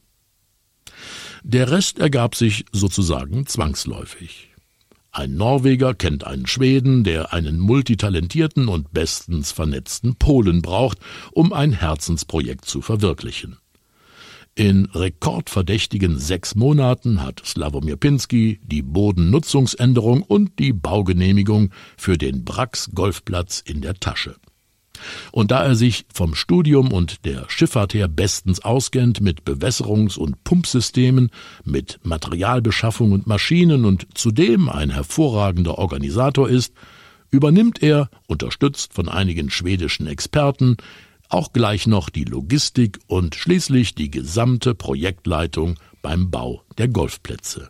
Der 1.42 1.70
Rest 1.70 1.98
ergab 1.98 2.34
sich 2.34 2.66
sozusagen 2.72 3.46
zwangsläufig. 3.46 4.49
Ein 5.12 5.34
Norweger 5.34 5.94
kennt 5.94 6.24
einen 6.24 6.46
Schweden, 6.46 7.02
der 7.02 7.32
einen 7.32 7.58
multitalentierten 7.58 8.68
und 8.68 8.92
bestens 8.92 9.50
vernetzten 9.50 10.14
Polen 10.14 10.62
braucht, 10.62 10.98
um 11.32 11.52
ein 11.52 11.72
Herzensprojekt 11.72 12.64
zu 12.64 12.80
verwirklichen. 12.80 13.58
In 14.54 14.86
rekordverdächtigen 14.86 16.18
sechs 16.18 16.54
Monaten 16.54 17.22
hat 17.22 17.42
Slavomir 17.44 17.96
Pinsky 17.96 18.60
die 18.62 18.82
Bodennutzungsänderung 18.82 20.22
und 20.22 20.58
die 20.58 20.72
Baugenehmigung 20.72 21.70
für 21.96 22.18
den 22.18 22.44
Brax 22.44 22.90
Golfplatz 22.94 23.62
in 23.64 23.80
der 23.80 23.94
Tasche. 23.94 24.36
Und 25.32 25.50
da 25.50 25.64
er 25.64 25.74
sich 25.74 26.04
vom 26.12 26.34
Studium 26.34 26.92
und 26.92 27.24
der 27.24 27.44
Schifffahrt 27.48 27.94
her 27.94 28.08
bestens 28.08 28.60
auskennt 28.60 29.20
mit 29.20 29.42
Bewässerungs- 29.42 30.18
und 30.18 30.42
Pumpsystemen, 30.44 31.30
mit 31.64 32.00
Materialbeschaffung 32.02 33.12
und 33.12 33.26
Maschinen 33.26 33.84
und 33.84 34.06
zudem 34.14 34.68
ein 34.68 34.90
hervorragender 34.90 35.78
Organisator 35.78 36.48
ist, 36.48 36.74
übernimmt 37.30 37.82
er, 37.82 38.10
unterstützt 38.26 38.92
von 38.94 39.08
einigen 39.08 39.50
schwedischen 39.50 40.06
Experten, 40.06 40.76
auch 41.28 41.52
gleich 41.52 41.86
noch 41.86 42.10
die 42.10 42.24
Logistik 42.24 42.98
und 43.06 43.36
schließlich 43.36 43.94
die 43.94 44.10
gesamte 44.10 44.74
Projektleitung 44.74 45.78
beim 46.02 46.30
Bau 46.30 46.62
der 46.76 46.88
Golfplätze. 46.88 47.68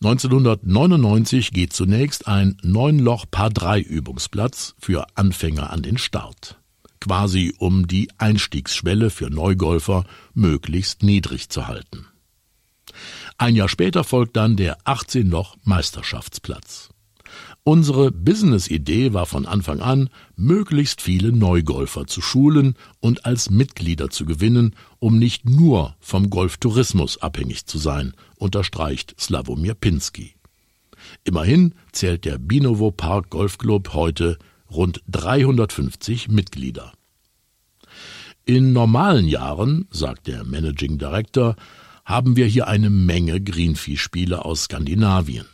1999 0.00 1.50
geht 1.50 1.72
zunächst 1.72 2.28
ein 2.28 2.56
Neunloch-Paar-3-Übungsplatz 2.62 4.76
für 4.78 5.04
Anfänger 5.16 5.70
an 5.70 5.82
den 5.82 5.98
Start. 5.98 6.60
Quasi 7.00 7.52
um 7.58 7.88
die 7.88 8.08
Einstiegsschwelle 8.16 9.10
für 9.10 9.28
Neugolfer 9.28 10.04
möglichst 10.34 11.02
niedrig 11.02 11.48
zu 11.48 11.66
halten. 11.66 12.06
Ein 13.38 13.56
Jahr 13.56 13.68
später 13.68 14.04
folgt 14.04 14.36
dann 14.36 14.56
der 14.56 14.78
18-Loch-Meisterschaftsplatz. 14.82 16.87
Unsere 17.68 18.10
Business-Idee 18.10 19.12
war 19.12 19.26
von 19.26 19.44
Anfang 19.44 19.80
an, 19.82 20.08
möglichst 20.36 21.02
viele 21.02 21.32
Neugolfer 21.32 22.06
zu 22.06 22.22
schulen 22.22 22.76
und 23.00 23.26
als 23.26 23.50
Mitglieder 23.50 24.08
zu 24.08 24.24
gewinnen, 24.24 24.74
um 25.00 25.18
nicht 25.18 25.44
nur 25.44 25.94
vom 26.00 26.30
Golftourismus 26.30 27.20
abhängig 27.20 27.66
zu 27.66 27.76
sein, 27.76 28.14
unterstreicht 28.36 29.20
Slavomir 29.20 29.74
Pinsky. 29.74 30.32
Immerhin 31.24 31.74
zählt 31.92 32.24
der 32.24 32.38
Binovo 32.38 32.90
Park 32.90 33.28
Golfclub 33.28 33.92
heute 33.92 34.38
rund 34.70 35.02
350 35.08 36.28
Mitglieder. 36.28 36.94
In 38.46 38.72
normalen 38.72 39.28
Jahren, 39.28 39.86
sagt 39.90 40.26
der 40.26 40.42
Managing 40.42 40.96
Director, 40.96 41.54
haben 42.06 42.34
wir 42.34 42.46
hier 42.46 42.66
eine 42.66 42.88
Menge 42.88 43.42
Greenfee-Spieler 43.42 44.46
aus 44.46 44.62
Skandinavien. 44.62 45.44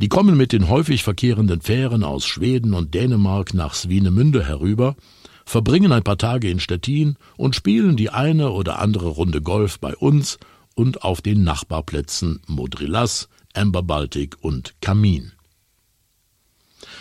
Die 0.00 0.08
kommen 0.08 0.34
mit 0.34 0.52
den 0.52 0.70
häufig 0.70 1.02
verkehrenden 1.02 1.60
Fähren 1.60 2.04
aus 2.04 2.24
Schweden 2.24 2.72
und 2.72 2.94
Dänemark 2.94 3.52
nach 3.52 3.74
Swinemünde 3.74 4.42
herüber, 4.42 4.96
verbringen 5.44 5.92
ein 5.92 6.02
paar 6.02 6.16
Tage 6.16 6.48
in 6.48 6.58
Stettin 6.58 7.16
und 7.36 7.54
spielen 7.54 7.98
die 7.98 8.08
eine 8.08 8.52
oder 8.52 8.78
andere 8.78 9.08
Runde 9.08 9.42
Golf 9.42 9.78
bei 9.78 9.94
uns 9.94 10.38
und 10.74 11.02
auf 11.02 11.20
den 11.20 11.44
Nachbarplätzen 11.44 12.40
Modrilas, 12.46 13.28
Amber 13.52 13.82
Baltic 13.82 14.38
und 14.40 14.72
Kamin. 14.80 15.32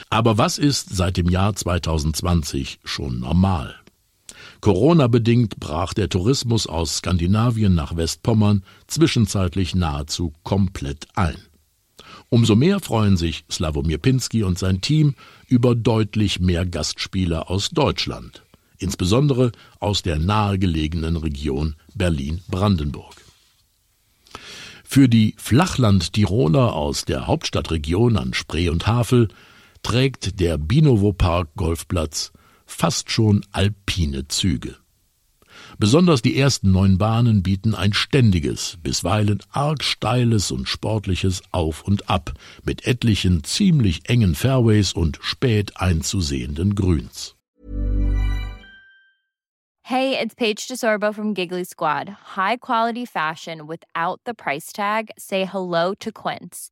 Aber 0.09 0.37
was 0.37 0.57
ist 0.57 0.93
seit 0.93 1.15
dem 1.15 1.29
Jahr 1.29 1.55
2020 1.55 2.79
schon 2.83 3.21
normal? 3.21 3.75
Corona-bedingt 4.59 5.57
brach 5.57 5.93
der 5.93 6.09
Tourismus 6.09 6.67
aus 6.67 6.97
Skandinavien 6.97 7.73
nach 7.73 7.95
Westpommern 7.95 8.65
zwischenzeitlich 8.87 9.73
nahezu 9.73 10.33
komplett 10.43 11.07
ein. 11.15 11.37
Umso 12.29 12.55
mehr 12.55 12.79
freuen 12.79 13.17
sich 13.17 13.43
Slavomir 13.49 13.97
Pinsky 13.97 14.43
und 14.43 14.59
sein 14.59 14.81
Team 14.81 15.15
über 15.47 15.73
deutlich 15.73 16.39
mehr 16.39 16.65
Gastspieler 16.65 17.49
aus 17.49 17.71
Deutschland, 17.71 18.43
insbesondere 18.77 19.51
aus 19.79 20.03
der 20.03 20.19
nahegelegenen 20.19 21.17
Region 21.17 21.75
Berlin-Brandenburg. 21.95 23.15
Für 24.83 25.07
die 25.07 25.35
Flachland-Tiroler 25.37 26.73
aus 26.73 27.05
der 27.05 27.27
Hauptstadtregion 27.27 28.17
an 28.17 28.33
Spree 28.33 28.69
und 28.69 28.87
Havel 28.87 29.27
trägt 29.83 30.39
der 30.39 30.57
Binovo 30.57 31.13
Park 31.13 31.49
Golfplatz 31.55 32.31
fast 32.65 33.11
schon 33.11 33.45
alpine 33.51 34.27
Züge. 34.27 34.78
Besonders 35.81 36.21
die 36.21 36.37
ersten 36.37 36.73
neun 36.73 36.97
Bahnen 36.97 37.41
bieten 37.41 37.73
ein 37.73 37.93
ständiges, 37.93 38.77
bisweilen 38.83 39.41
arg 39.49 39.81
steiles 39.81 40.51
und 40.51 40.67
sportliches 40.67 41.41
Auf 41.51 41.83
und 41.83 42.09
Ab 42.09 42.33
mit 42.65 42.85
etlichen 42.85 43.45
ziemlich 43.45 44.09
engen 44.09 44.35
Fairways 44.35 44.91
und 44.91 45.19
spät 45.21 45.77
einzusehenden 45.77 46.75
Grüns. 46.75 47.37
Hey, 49.83 50.17
it's 50.21 50.35
Paige 50.35 50.67
DeSorbo 50.67 51.13
from 51.13 51.33
Giggly 51.33 51.63
Squad. 51.63 52.09
High 52.35 52.57
quality 52.59 53.05
fashion 53.05 53.65
without 53.65 54.19
the 54.25 54.33
price 54.33 54.73
tag. 54.73 55.11
Say 55.17 55.45
hello 55.45 55.93
to 55.95 56.11
Quince. 56.11 56.71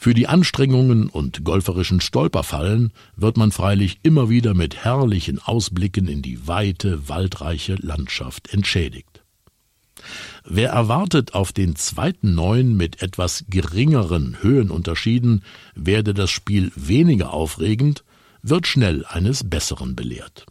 Für 0.00 0.14
die 0.14 0.28
Anstrengungen 0.28 1.08
und 1.08 1.44
golferischen 1.44 2.00
Stolperfallen 2.00 2.92
wird 3.16 3.36
man 3.36 3.50
freilich 3.50 3.98
immer 4.04 4.30
wieder 4.30 4.54
mit 4.54 4.84
herrlichen 4.84 5.40
Ausblicken 5.40 6.06
in 6.06 6.22
die 6.22 6.46
weite, 6.46 7.08
waldreiche 7.08 7.74
Landschaft 7.74 8.54
entschädigt. 8.54 9.24
Wer 10.44 10.70
erwartet, 10.70 11.34
auf 11.34 11.52
den 11.52 11.74
zweiten 11.74 12.36
Neun 12.36 12.76
mit 12.76 13.02
etwas 13.02 13.44
geringeren 13.50 14.40
Höhenunterschieden 14.40 15.42
werde 15.74 16.14
das 16.14 16.30
Spiel 16.30 16.70
weniger 16.76 17.32
aufregend, 17.32 18.04
wird 18.40 18.68
schnell 18.68 19.04
eines 19.04 19.50
Besseren 19.50 19.96
belehrt. 19.96 20.46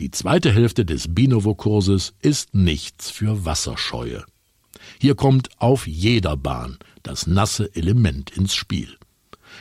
Die 0.00 0.10
zweite 0.10 0.50
Hälfte 0.50 0.86
des 0.86 1.14
Binovo-Kurses 1.14 2.14
ist 2.22 2.54
nichts 2.54 3.10
für 3.10 3.44
Wasserscheue. 3.44 4.24
Hier 4.98 5.14
kommt 5.14 5.50
auf 5.58 5.86
jeder 5.86 6.38
Bahn 6.38 6.78
das 7.02 7.26
nasse 7.26 7.74
Element 7.74 8.30
ins 8.30 8.54
Spiel. 8.54 8.96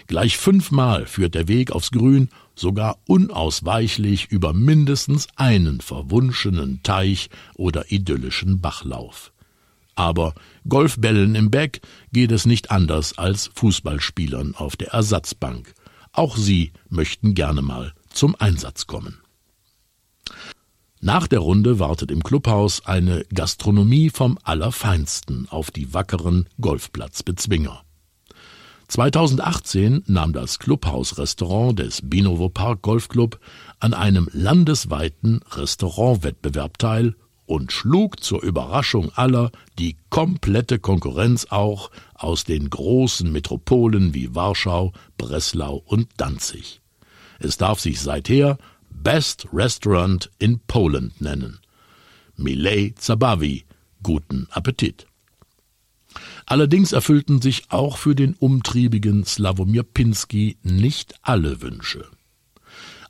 Gleich 0.07 0.37
fünfmal 0.37 1.05
führt 1.05 1.35
der 1.35 1.47
Weg 1.47 1.71
aufs 1.71 1.91
Grün, 1.91 2.29
sogar 2.55 2.97
unausweichlich 3.07 4.27
über 4.31 4.53
mindestens 4.53 5.27
einen 5.35 5.81
verwunschenen 5.81 6.81
Teich 6.83 7.29
oder 7.55 7.91
idyllischen 7.91 8.61
Bachlauf. 8.61 9.31
Aber 9.95 10.33
Golfbällen 10.67 11.35
im 11.35 11.51
Beck 11.51 11.81
geht 12.11 12.31
es 12.31 12.45
nicht 12.45 12.71
anders 12.71 13.17
als 13.17 13.51
Fußballspielern 13.55 14.55
auf 14.55 14.75
der 14.77 14.89
Ersatzbank. 14.89 15.73
Auch 16.13 16.37
sie 16.37 16.71
möchten 16.89 17.35
gerne 17.35 17.61
mal 17.61 17.93
zum 18.09 18.35
Einsatz 18.39 18.87
kommen. 18.87 19.19
Nach 21.03 21.25
der 21.25 21.39
Runde 21.39 21.79
wartet 21.79 22.11
im 22.11 22.21
Clubhaus 22.21 22.85
eine 22.85 23.25
Gastronomie 23.33 24.11
vom 24.11 24.37
Allerfeinsten 24.43 25.47
auf 25.49 25.71
die 25.71 25.95
wackeren 25.95 26.47
Golfplatzbezwinger. 26.61 27.81
2018 28.87 30.03
nahm 30.05 30.31
das 30.31 30.59
Clubhausrestaurant 30.59 31.79
des 31.79 32.01
Binovo 32.03 32.49
Park 32.49 32.83
Golfclub 32.83 33.39
an 33.79 33.95
einem 33.95 34.29
landesweiten 34.31 35.39
Restaurantwettbewerb 35.49 36.77
teil 36.77 37.15
und 37.47 37.71
schlug 37.71 38.23
zur 38.23 38.43
Überraschung 38.43 39.11
aller 39.15 39.51
die 39.79 39.97
komplette 40.11 40.77
Konkurrenz 40.77 41.47
auch 41.49 41.89
aus 42.13 42.43
den 42.43 42.69
großen 42.69 43.31
Metropolen 43.31 44.13
wie 44.13 44.35
Warschau, 44.35 44.93
Breslau 45.17 45.81
und 45.83 46.09
Danzig. 46.17 46.79
Es 47.39 47.57
darf 47.57 47.79
sich 47.79 47.99
seither 47.99 48.59
Best 48.91 49.47
Restaurant 49.51 50.29
in 50.39 50.59
Poland 50.67 51.19
nennen. 51.21 51.59
Milej 52.35 52.95
Zabawi, 52.95 53.65
guten 54.03 54.47
Appetit. 54.51 55.07
Allerdings 56.45 56.91
erfüllten 56.91 57.41
sich 57.41 57.63
auch 57.69 57.97
für 57.97 58.15
den 58.15 58.35
umtriebigen 58.35 59.23
Slawomir 59.23 59.83
Pinsky 59.83 60.57
nicht 60.63 61.15
alle 61.21 61.61
Wünsche. 61.61 62.05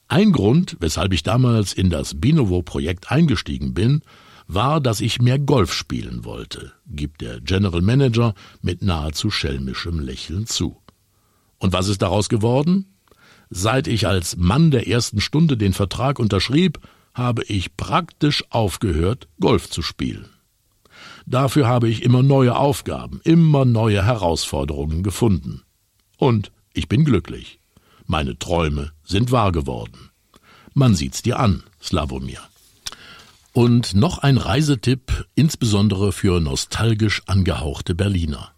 Ein 0.08 0.32
Grund, 0.32 0.78
weshalb 0.80 1.13
ich 1.13 1.24
damals 1.24 1.74
in 1.74 1.89
das 1.89 2.20
Binovo-Projekt 2.20 3.12
eingestiegen 3.12 3.74
bin, 3.74 4.02
war, 4.48 4.82
dass 4.82 5.00
ich 5.02 5.22
mehr 5.22 5.39
Golf 5.39 5.74
spielen 5.74 6.26
wollte, 6.26 6.74
gibt 6.86 7.22
der 7.22 7.39
General 7.39 7.82
Manager 7.82 8.34
mit 8.62 8.82
nahezu 8.82 9.32
schelmischem 9.32 10.00
Lächeln 10.00 10.46
zu. 10.46 10.82
Und 11.58 11.74
was 11.74 11.88
ist 11.88 12.02
daraus 12.02 12.28
geworden? 12.28 12.88
Seit 13.54 13.90
ich 13.90 14.08
als 14.08 14.38
Mann 14.38 14.72
der 14.72 14.88
ersten 14.88 15.20
Stunde 15.20 15.58
den 15.58 15.74
Vertrag 15.74 16.20
unterschrieb, 16.20 16.80
habe 17.14 17.44
ich 17.44 17.76
praktisch 17.76 18.46
aufgehört, 18.50 19.28
Golf 19.42 19.70
zu 19.70 19.82
spielen. 19.82 20.30
Dafür 21.26 21.68
habe 21.68 21.90
ich 21.90 22.02
immer 22.02 22.24
neue 22.24 22.56
Aufgaben, 22.56 23.20
immer 23.26 23.66
neue 23.66 24.06
Herausforderungen 24.06 25.04
gefunden. 25.04 25.64
Und 26.18 26.54
ich 26.74 26.88
bin 26.88 27.04
glücklich. 27.04 27.60
Meine 28.06 28.40
Träume 28.40 28.94
sind 29.04 29.32
wahr 29.32 29.52
geworden. 29.52 30.12
Man 30.74 30.96
sieht's 30.96 31.22
dir 31.22 31.38
an, 31.38 31.64
Slavomir. 31.84 32.40
Und 33.52 33.96
noch 33.96 34.20
ein 34.20 34.38
Reisetipp, 34.38 35.26
insbesondere 35.36 36.14
für 36.14 36.40
nostalgisch 36.40 37.22
angehauchte 37.26 37.96
Berliner. 37.96 38.54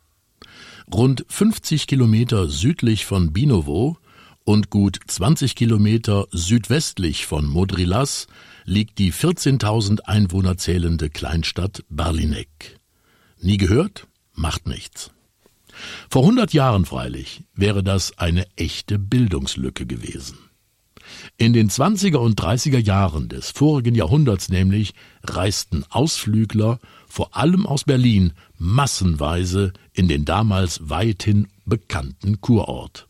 Rund 0.93 1.25
50 1.29 1.87
Kilometer 1.87 2.47
südlich 2.47 3.07
von 3.07 3.33
Binovo 3.33 3.97
und 4.43 4.69
gut 4.69 4.99
20 5.07 5.55
Kilometer 5.55 6.27
südwestlich 6.31 7.25
von 7.25 7.47
Modrilas 7.47 8.27
liegt 8.65 8.99
die 8.99 9.11
14.000 9.11 10.01
Einwohner 10.01 10.57
zählende 10.57 11.09
Kleinstadt 11.09 11.83
Barlinek. 11.89 12.79
Nie 13.39 13.57
gehört? 13.57 14.07
Macht 14.33 14.67
nichts. 14.67 15.11
Vor 16.09 16.23
100 16.23 16.53
Jahren 16.53 16.85
freilich 16.85 17.43
wäre 17.55 17.83
das 17.83 18.17
eine 18.17 18.45
echte 18.55 18.99
Bildungslücke 18.99 19.85
gewesen. 19.85 20.37
In 21.37 21.53
den 21.53 21.69
20er 21.69 22.17
und 22.17 22.39
30er 22.39 22.79
Jahren 22.79 23.27
des 23.29 23.51
vorigen 23.51 23.95
Jahrhunderts 23.95 24.49
nämlich 24.49 24.93
reisten 25.23 25.83
Ausflügler, 25.89 26.79
vor 27.07 27.35
allem 27.35 27.65
aus 27.65 27.83
Berlin, 27.83 28.33
massenweise 28.57 29.73
in 29.93 30.07
den 30.07 30.25
damals 30.25 30.89
weithin 30.89 31.47
bekannten 31.65 32.39
Kurort. 32.41 33.07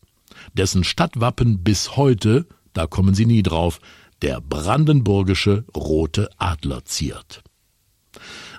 Dessen 0.54 0.84
Stadtwappen 0.84 1.62
bis 1.62 1.96
heute, 1.96 2.46
da 2.72 2.86
kommen 2.86 3.14
Sie 3.14 3.26
nie 3.26 3.42
drauf, 3.42 3.80
der 4.22 4.40
brandenburgische 4.40 5.64
rote 5.76 6.30
Adler 6.38 6.84
ziert. 6.84 7.42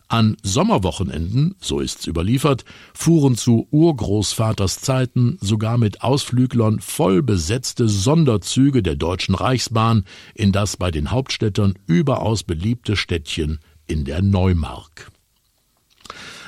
An 0.07 0.37
Sommerwochenenden, 0.43 1.55
so 1.59 1.79
ist's 1.79 2.05
überliefert, 2.05 2.63
fuhren 2.93 3.35
zu 3.35 3.67
Urgroßvaters 3.71 4.79
Zeiten 4.79 5.39
sogar 5.41 5.79
mit 5.79 6.03
Ausflüglern 6.03 6.79
voll 6.79 7.23
besetzte 7.23 7.89
Sonderzüge 7.89 8.83
der 8.83 8.95
Deutschen 8.95 9.33
Reichsbahn 9.33 10.05
in 10.35 10.51
das 10.51 10.77
bei 10.77 10.91
den 10.91 11.09
Hauptstädtern 11.09 11.73
überaus 11.87 12.43
beliebte 12.43 12.95
Städtchen 12.95 13.59
in 13.87 14.05
der 14.05 14.21
Neumark. 14.21 15.11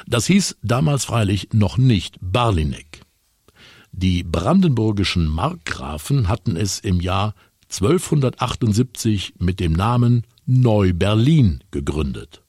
Das 0.06 0.28
hieß 0.28 0.58
damals 0.62 1.06
freilich 1.06 1.50
noch 1.52 1.78
nicht 1.78 2.18
Barlinek. 2.22 2.97
Die 4.00 4.22
brandenburgischen 4.22 5.26
Markgrafen 5.26 6.28
hatten 6.28 6.56
es 6.56 6.80
im 6.80 7.02
Jahr 7.02 7.34
1278 7.72 9.34
mit 9.40 9.60
dem 9.60 9.74
Namen 9.74 10.22
Neu-Berlin 10.46 11.64
gegründet 11.72 12.44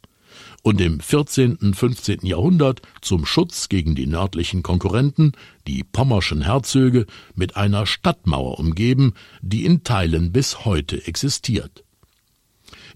und 0.63 0.79
im 0.79 1.01
14. 1.01 1.57
und 1.57 1.75
15. 1.75 2.27
Jahrhundert 2.27 2.83
zum 3.01 3.25
Schutz 3.25 3.71
gegen 3.71 3.95
die 3.95 4.07
nördlichen 4.07 4.63
Konkurrenten, 4.63 5.33
die 5.67 5.85
pommerschen 5.85 6.43
Herzöge, 6.43 7.07
mit 7.35 7.57
einer 7.57 7.87
Stadtmauer 7.87 8.59
umgeben, 8.59 9.15
die 9.41 9.65
in 9.65 9.85
Teilen 9.85 10.33
bis 10.33 10.67
heute 10.67 11.07
existiert. 11.07 11.83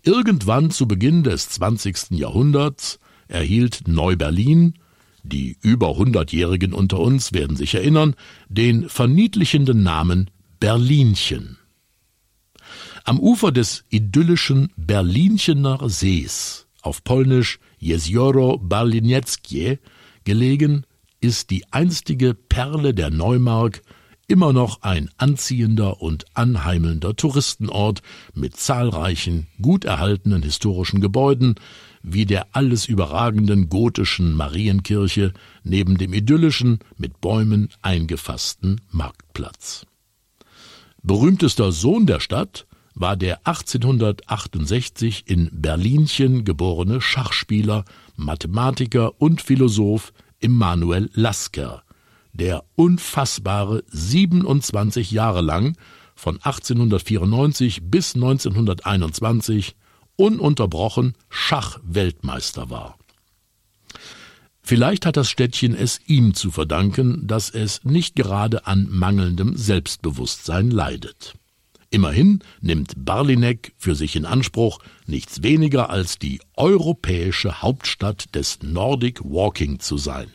Irgendwann 0.03 0.71
zu 0.71 0.87
Beginn 0.87 1.23
des 1.23 1.49
20. 1.49 2.11
Jahrhunderts 2.11 2.99
erhielt 3.29 3.88
Neu-Berlin, 3.88 4.75
die 5.22 5.56
über 5.61 5.96
hundertjährigen 5.96 6.72
unter 6.72 6.98
uns 7.00 7.32
werden 7.32 7.56
sich 7.56 7.74
erinnern, 7.74 8.14
den 8.48 8.88
verniedlichenden 8.88 9.82
Namen 9.82 10.30
Berlinchen. 10.61 11.58
Am 13.04 13.18
Ufer 13.18 13.50
des 13.52 13.85
idyllischen 13.88 14.72
Berlinchener 14.76 15.88
Sees 15.88 16.66
auf 16.82 17.04
Polnisch 17.04 17.58
Jezioro 17.78 18.58
Barlinieckie 18.58 19.78
gelegen, 20.24 20.85
ist 21.20 21.50
die 21.50 21.64
einstige 21.72 22.35
Perle 22.35 22.94
der 22.94 23.11
Neumark 23.11 23.82
immer 24.28 24.52
noch 24.52 24.82
ein 24.82 25.11
anziehender 25.18 26.00
und 26.00 26.24
anheimelnder 26.35 27.14
Touristenort 27.14 28.02
mit 28.35 28.56
zahlreichen, 28.56 29.46
gut 29.61 29.85
erhaltenen 29.85 30.42
historischen 30.42 31.00
Gebäuden, 31.00 31.56
wie 32.03 32.27
der 32.27 32.49
alles 32.53 32.87
überragenden 32.87 33.69
gotischen 33.69 34.35
Marienkirche 34.35 35.33
neben 35.62 35.99
dem 35.99 36.12
idyllischen, 36.12 36.81
mit 36.97 37.21
Bäumen 37.21 37.69
eingefassten 37.81 38.81
Marktplatz. 38.91 39.87
Berühmtester 41.03 41.73
Sohn 41.73 42.07
der 42.07 42.21
Stadt 42.21 42.67
war 42.95 43.17
der 43.17 43.47
1868 43.47 45.25
in 45.27 45.49
Berlinchen 45.53 46.45
geborene 46.45 47.01
Schachspieler, 47.01 47.85
Mathematiker 48.17 49.21
und 49.21 49.41
Philosoph 49.41 50.12
Immanuel 50.41 51.11
Lasker, 51.15 51.83
der 52.33 52.65
unfassbare 52.75 53.85
27 53.88 55.11
Jahre 55.11 55.41
lang 55.41 55.77
von 56.15 56.37
1894 56.37 57.83
bis 57.91 58.15
1921 58.15 59.77
ununterbrochen 60.16 61.14
Schachweltmeister 61.29 62.70
war. 62.70 62.98
Vielleicht 64.62 65.07
hat 65.07 65.16
das 65.16 65.29
Städtchen 65.29 65.75
es 65.75 66.01
ihm 66.07 66.35
zu 66.35 66.51
verdanken, 66.51 67.27
dass 67.27 67.51
es 67.51 67.83
nicht 67.85 68.14
gerade 68.14 68.66
an 68.66 68.87
mangelndem 68.90 69.57
Selbstbewusstsein 69.57 70.70
leidet. 70.70 71.35
Immerhin 71.90 72.40
nimmt 72.61 72.94
Barlinek 72.96 73.75
für 73.77 73.94
sich 73.94 74.16
in 74.16 74.25
Anspruch, 74.25 74.79
nichts 75.07 75.42
weniger 75.42 75.90
als 75.90 76.18
die 76.18 76.40
europäische 76.57 77.61
Hauptstadt 77.61 78.35
des 78.35 78.61
Nordic 78.62 79.20
Walking 79.22 79.79
zu 79.79 79.98
sein. 79.98 80.29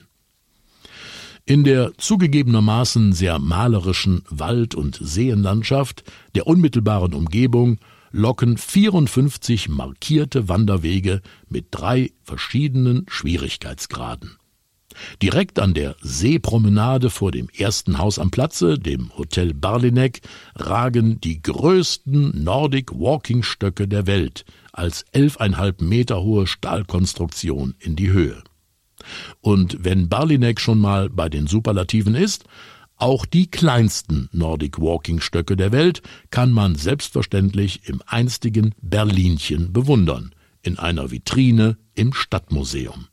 In 1.46 1.64
der 1.64 1.98
zugegebenermaßen 1.98 3.14
sehr 3.14 3.40
malerischen 3.40 4.22
Wald- 4.30 4.76
und 4.76 5.00
Seenlandschaft 5.02 6.04
der 6.36 6.46
unmittelbaren 6.46 7.14
Umgebung 7.14 7.80
locken 8.12 8.58
54 8.58 9.70
markierte 9.70 10.48
Wanderwege 10.50 11.22
mit 11.50 11.68
drei 11.72 12.12
verschiedenen 12.24 13.06
Schwierigkeitsgraden. 13.08 14.38
Direkt 15.22 15.60
an 15.60 15.74
der 15.74 15.96
Seepromenade 16.02 17.10
vor 17.10 17.32
dem 17.32 17.50
ersten 17.56 17.98
Haus 18.00 18.20
am 18.20 18.32
Platze, 18.32 18.80
dem 18.80 19.16
Hotel 19.18 19.54
Barlinek, 19.54 20.22
ragen 20.56 21.22
die 21.22 21.42
größten 21.42 22.44
Nordic 22.44 22.92
Walking 22.94 23.44
Stöcke 23.44 23.88
der 23.88 24.08
Welt 24.08 24.46
als 24.72 25.06
elfeinhalb 25.12 25.82
Meter 25.82 26.22
hohe 26.24 26.48
Stahlkonstruktion 26.48 27.76
in 27.80 27.96
die 27.96 28.12
Höhe. 28.12 28.44
Und 29.42 29.84
wenn 29.84 30.10
Barlinek 30.10 30.60
schon 30.60 30.80
mal 30.80 31.10
bei 31.10 31.30
den 31.30 31.48
Superlativen 31.48 32.16
ist, 32.16 32.46
auch 32.98 33.26
die 33.26 33.50
kleinsten 33.50 34.30
Nordic 34.32 34.80
Walking 34.80 35.22
Stöcke 35.22 35.56
der 35.56 35.72
Welt 35.72 36.02
kann 36.32 36.52
man 36.52 36.76
selbstverständlich 36.76 37.88
im 37.88 38.02
einstigen 38.06 38.74
Berlinchen 38.82 39.72
bewundern, 39.72 40.34
in 40.64 40.78
einer 40.80 41.12
Vitrine 41.12 41.78
im 41.96 42.14
Stadtmuseum. 42.14 43.08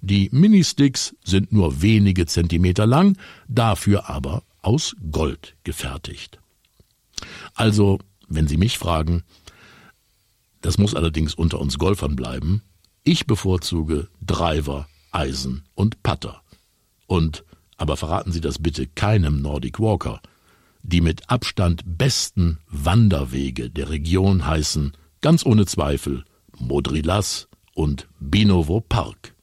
Die 0.00 0.28
Ministicks 0.30 1.16
sind 1.24 1.52
nur 1.52 1.82
wenige 1.82 2.26
Zentimeter 2.26 2.86
lang, 2.86 3.18
dafür 3.48 4.08
aber 4.08 4.44
aus 4.62 4.94
Gold 5.10 5.56
gefertigt. 5.64 6.38
Also, 7.54 7.98
wenn 8.28 8.46
Sie 8.46 8.56
mich 8.56 8.78
fragen, 8.78 9.24
das 10.60 10.78
muss 10.78 10.94
allerdings 10.94 11.34
unter 11.34 11.60
uns 11.60 11.78
Golfern 11.78 12.16
bleiben, 12.16 12.62
ich 13.04 13.26
bevorzuge 13.26 14.08
Driver, 14.20 14.88
Eisen 15.12 15.64
und 15.74 16.02
Putter. 16.02 16.42
Und, 17.06 17.44
aber 17.76 17.96
verraten 17.96 18.32
Sie 18.32 18.40
das 18.40 18.58
bitte 18.58 18.86
keinem 18.86 19.42
Nordic 19.42 19.80
Walker, 19.80 20.20
die 20.82 21.00
mit 21.00 21.30
Abstand 21.30 21.82
besten 21.84 22.58
Wanderwege 22.68 23.70
der 23.70 23.90
Region 23.90 24.46
heißen, 24.46 24.92
ganz 25.20 25.44
ohne 25.44 25.66
Zweifel, 25.66 26.24
Modrilas 26.58 27.48
und 27.74 28.06
Binovo 28.20 28.80
Park 28.80 29.36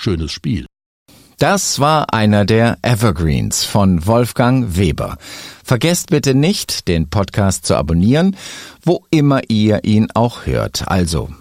schönes 0.00 0.32
Spiel. 0.32 0.66
Das 1.38 1.80
war 1.80 2.12
einer 2.12 2.44
der 2.44 2.78
Evergreens 2.82 3.64
von 3.64 4.06
Wolfgang 4.06 4.76
Weber. 4.76 5.16
Vergesst 5.64 6.10
bitte 6.10 6.34
nicht, 6.34 6.86
den 6.86 7.08
Podcast 7.08 7.64
zu 7.64 7.76
abonnieren, 7.76 8.36
wo 8.82 9.06
immer 9.10 9.40
ihr 9.48 9.84
ihn 9.84 10.08
auch 10.12 10.44
hört. 10.44 10.88
Also 10.88 11.30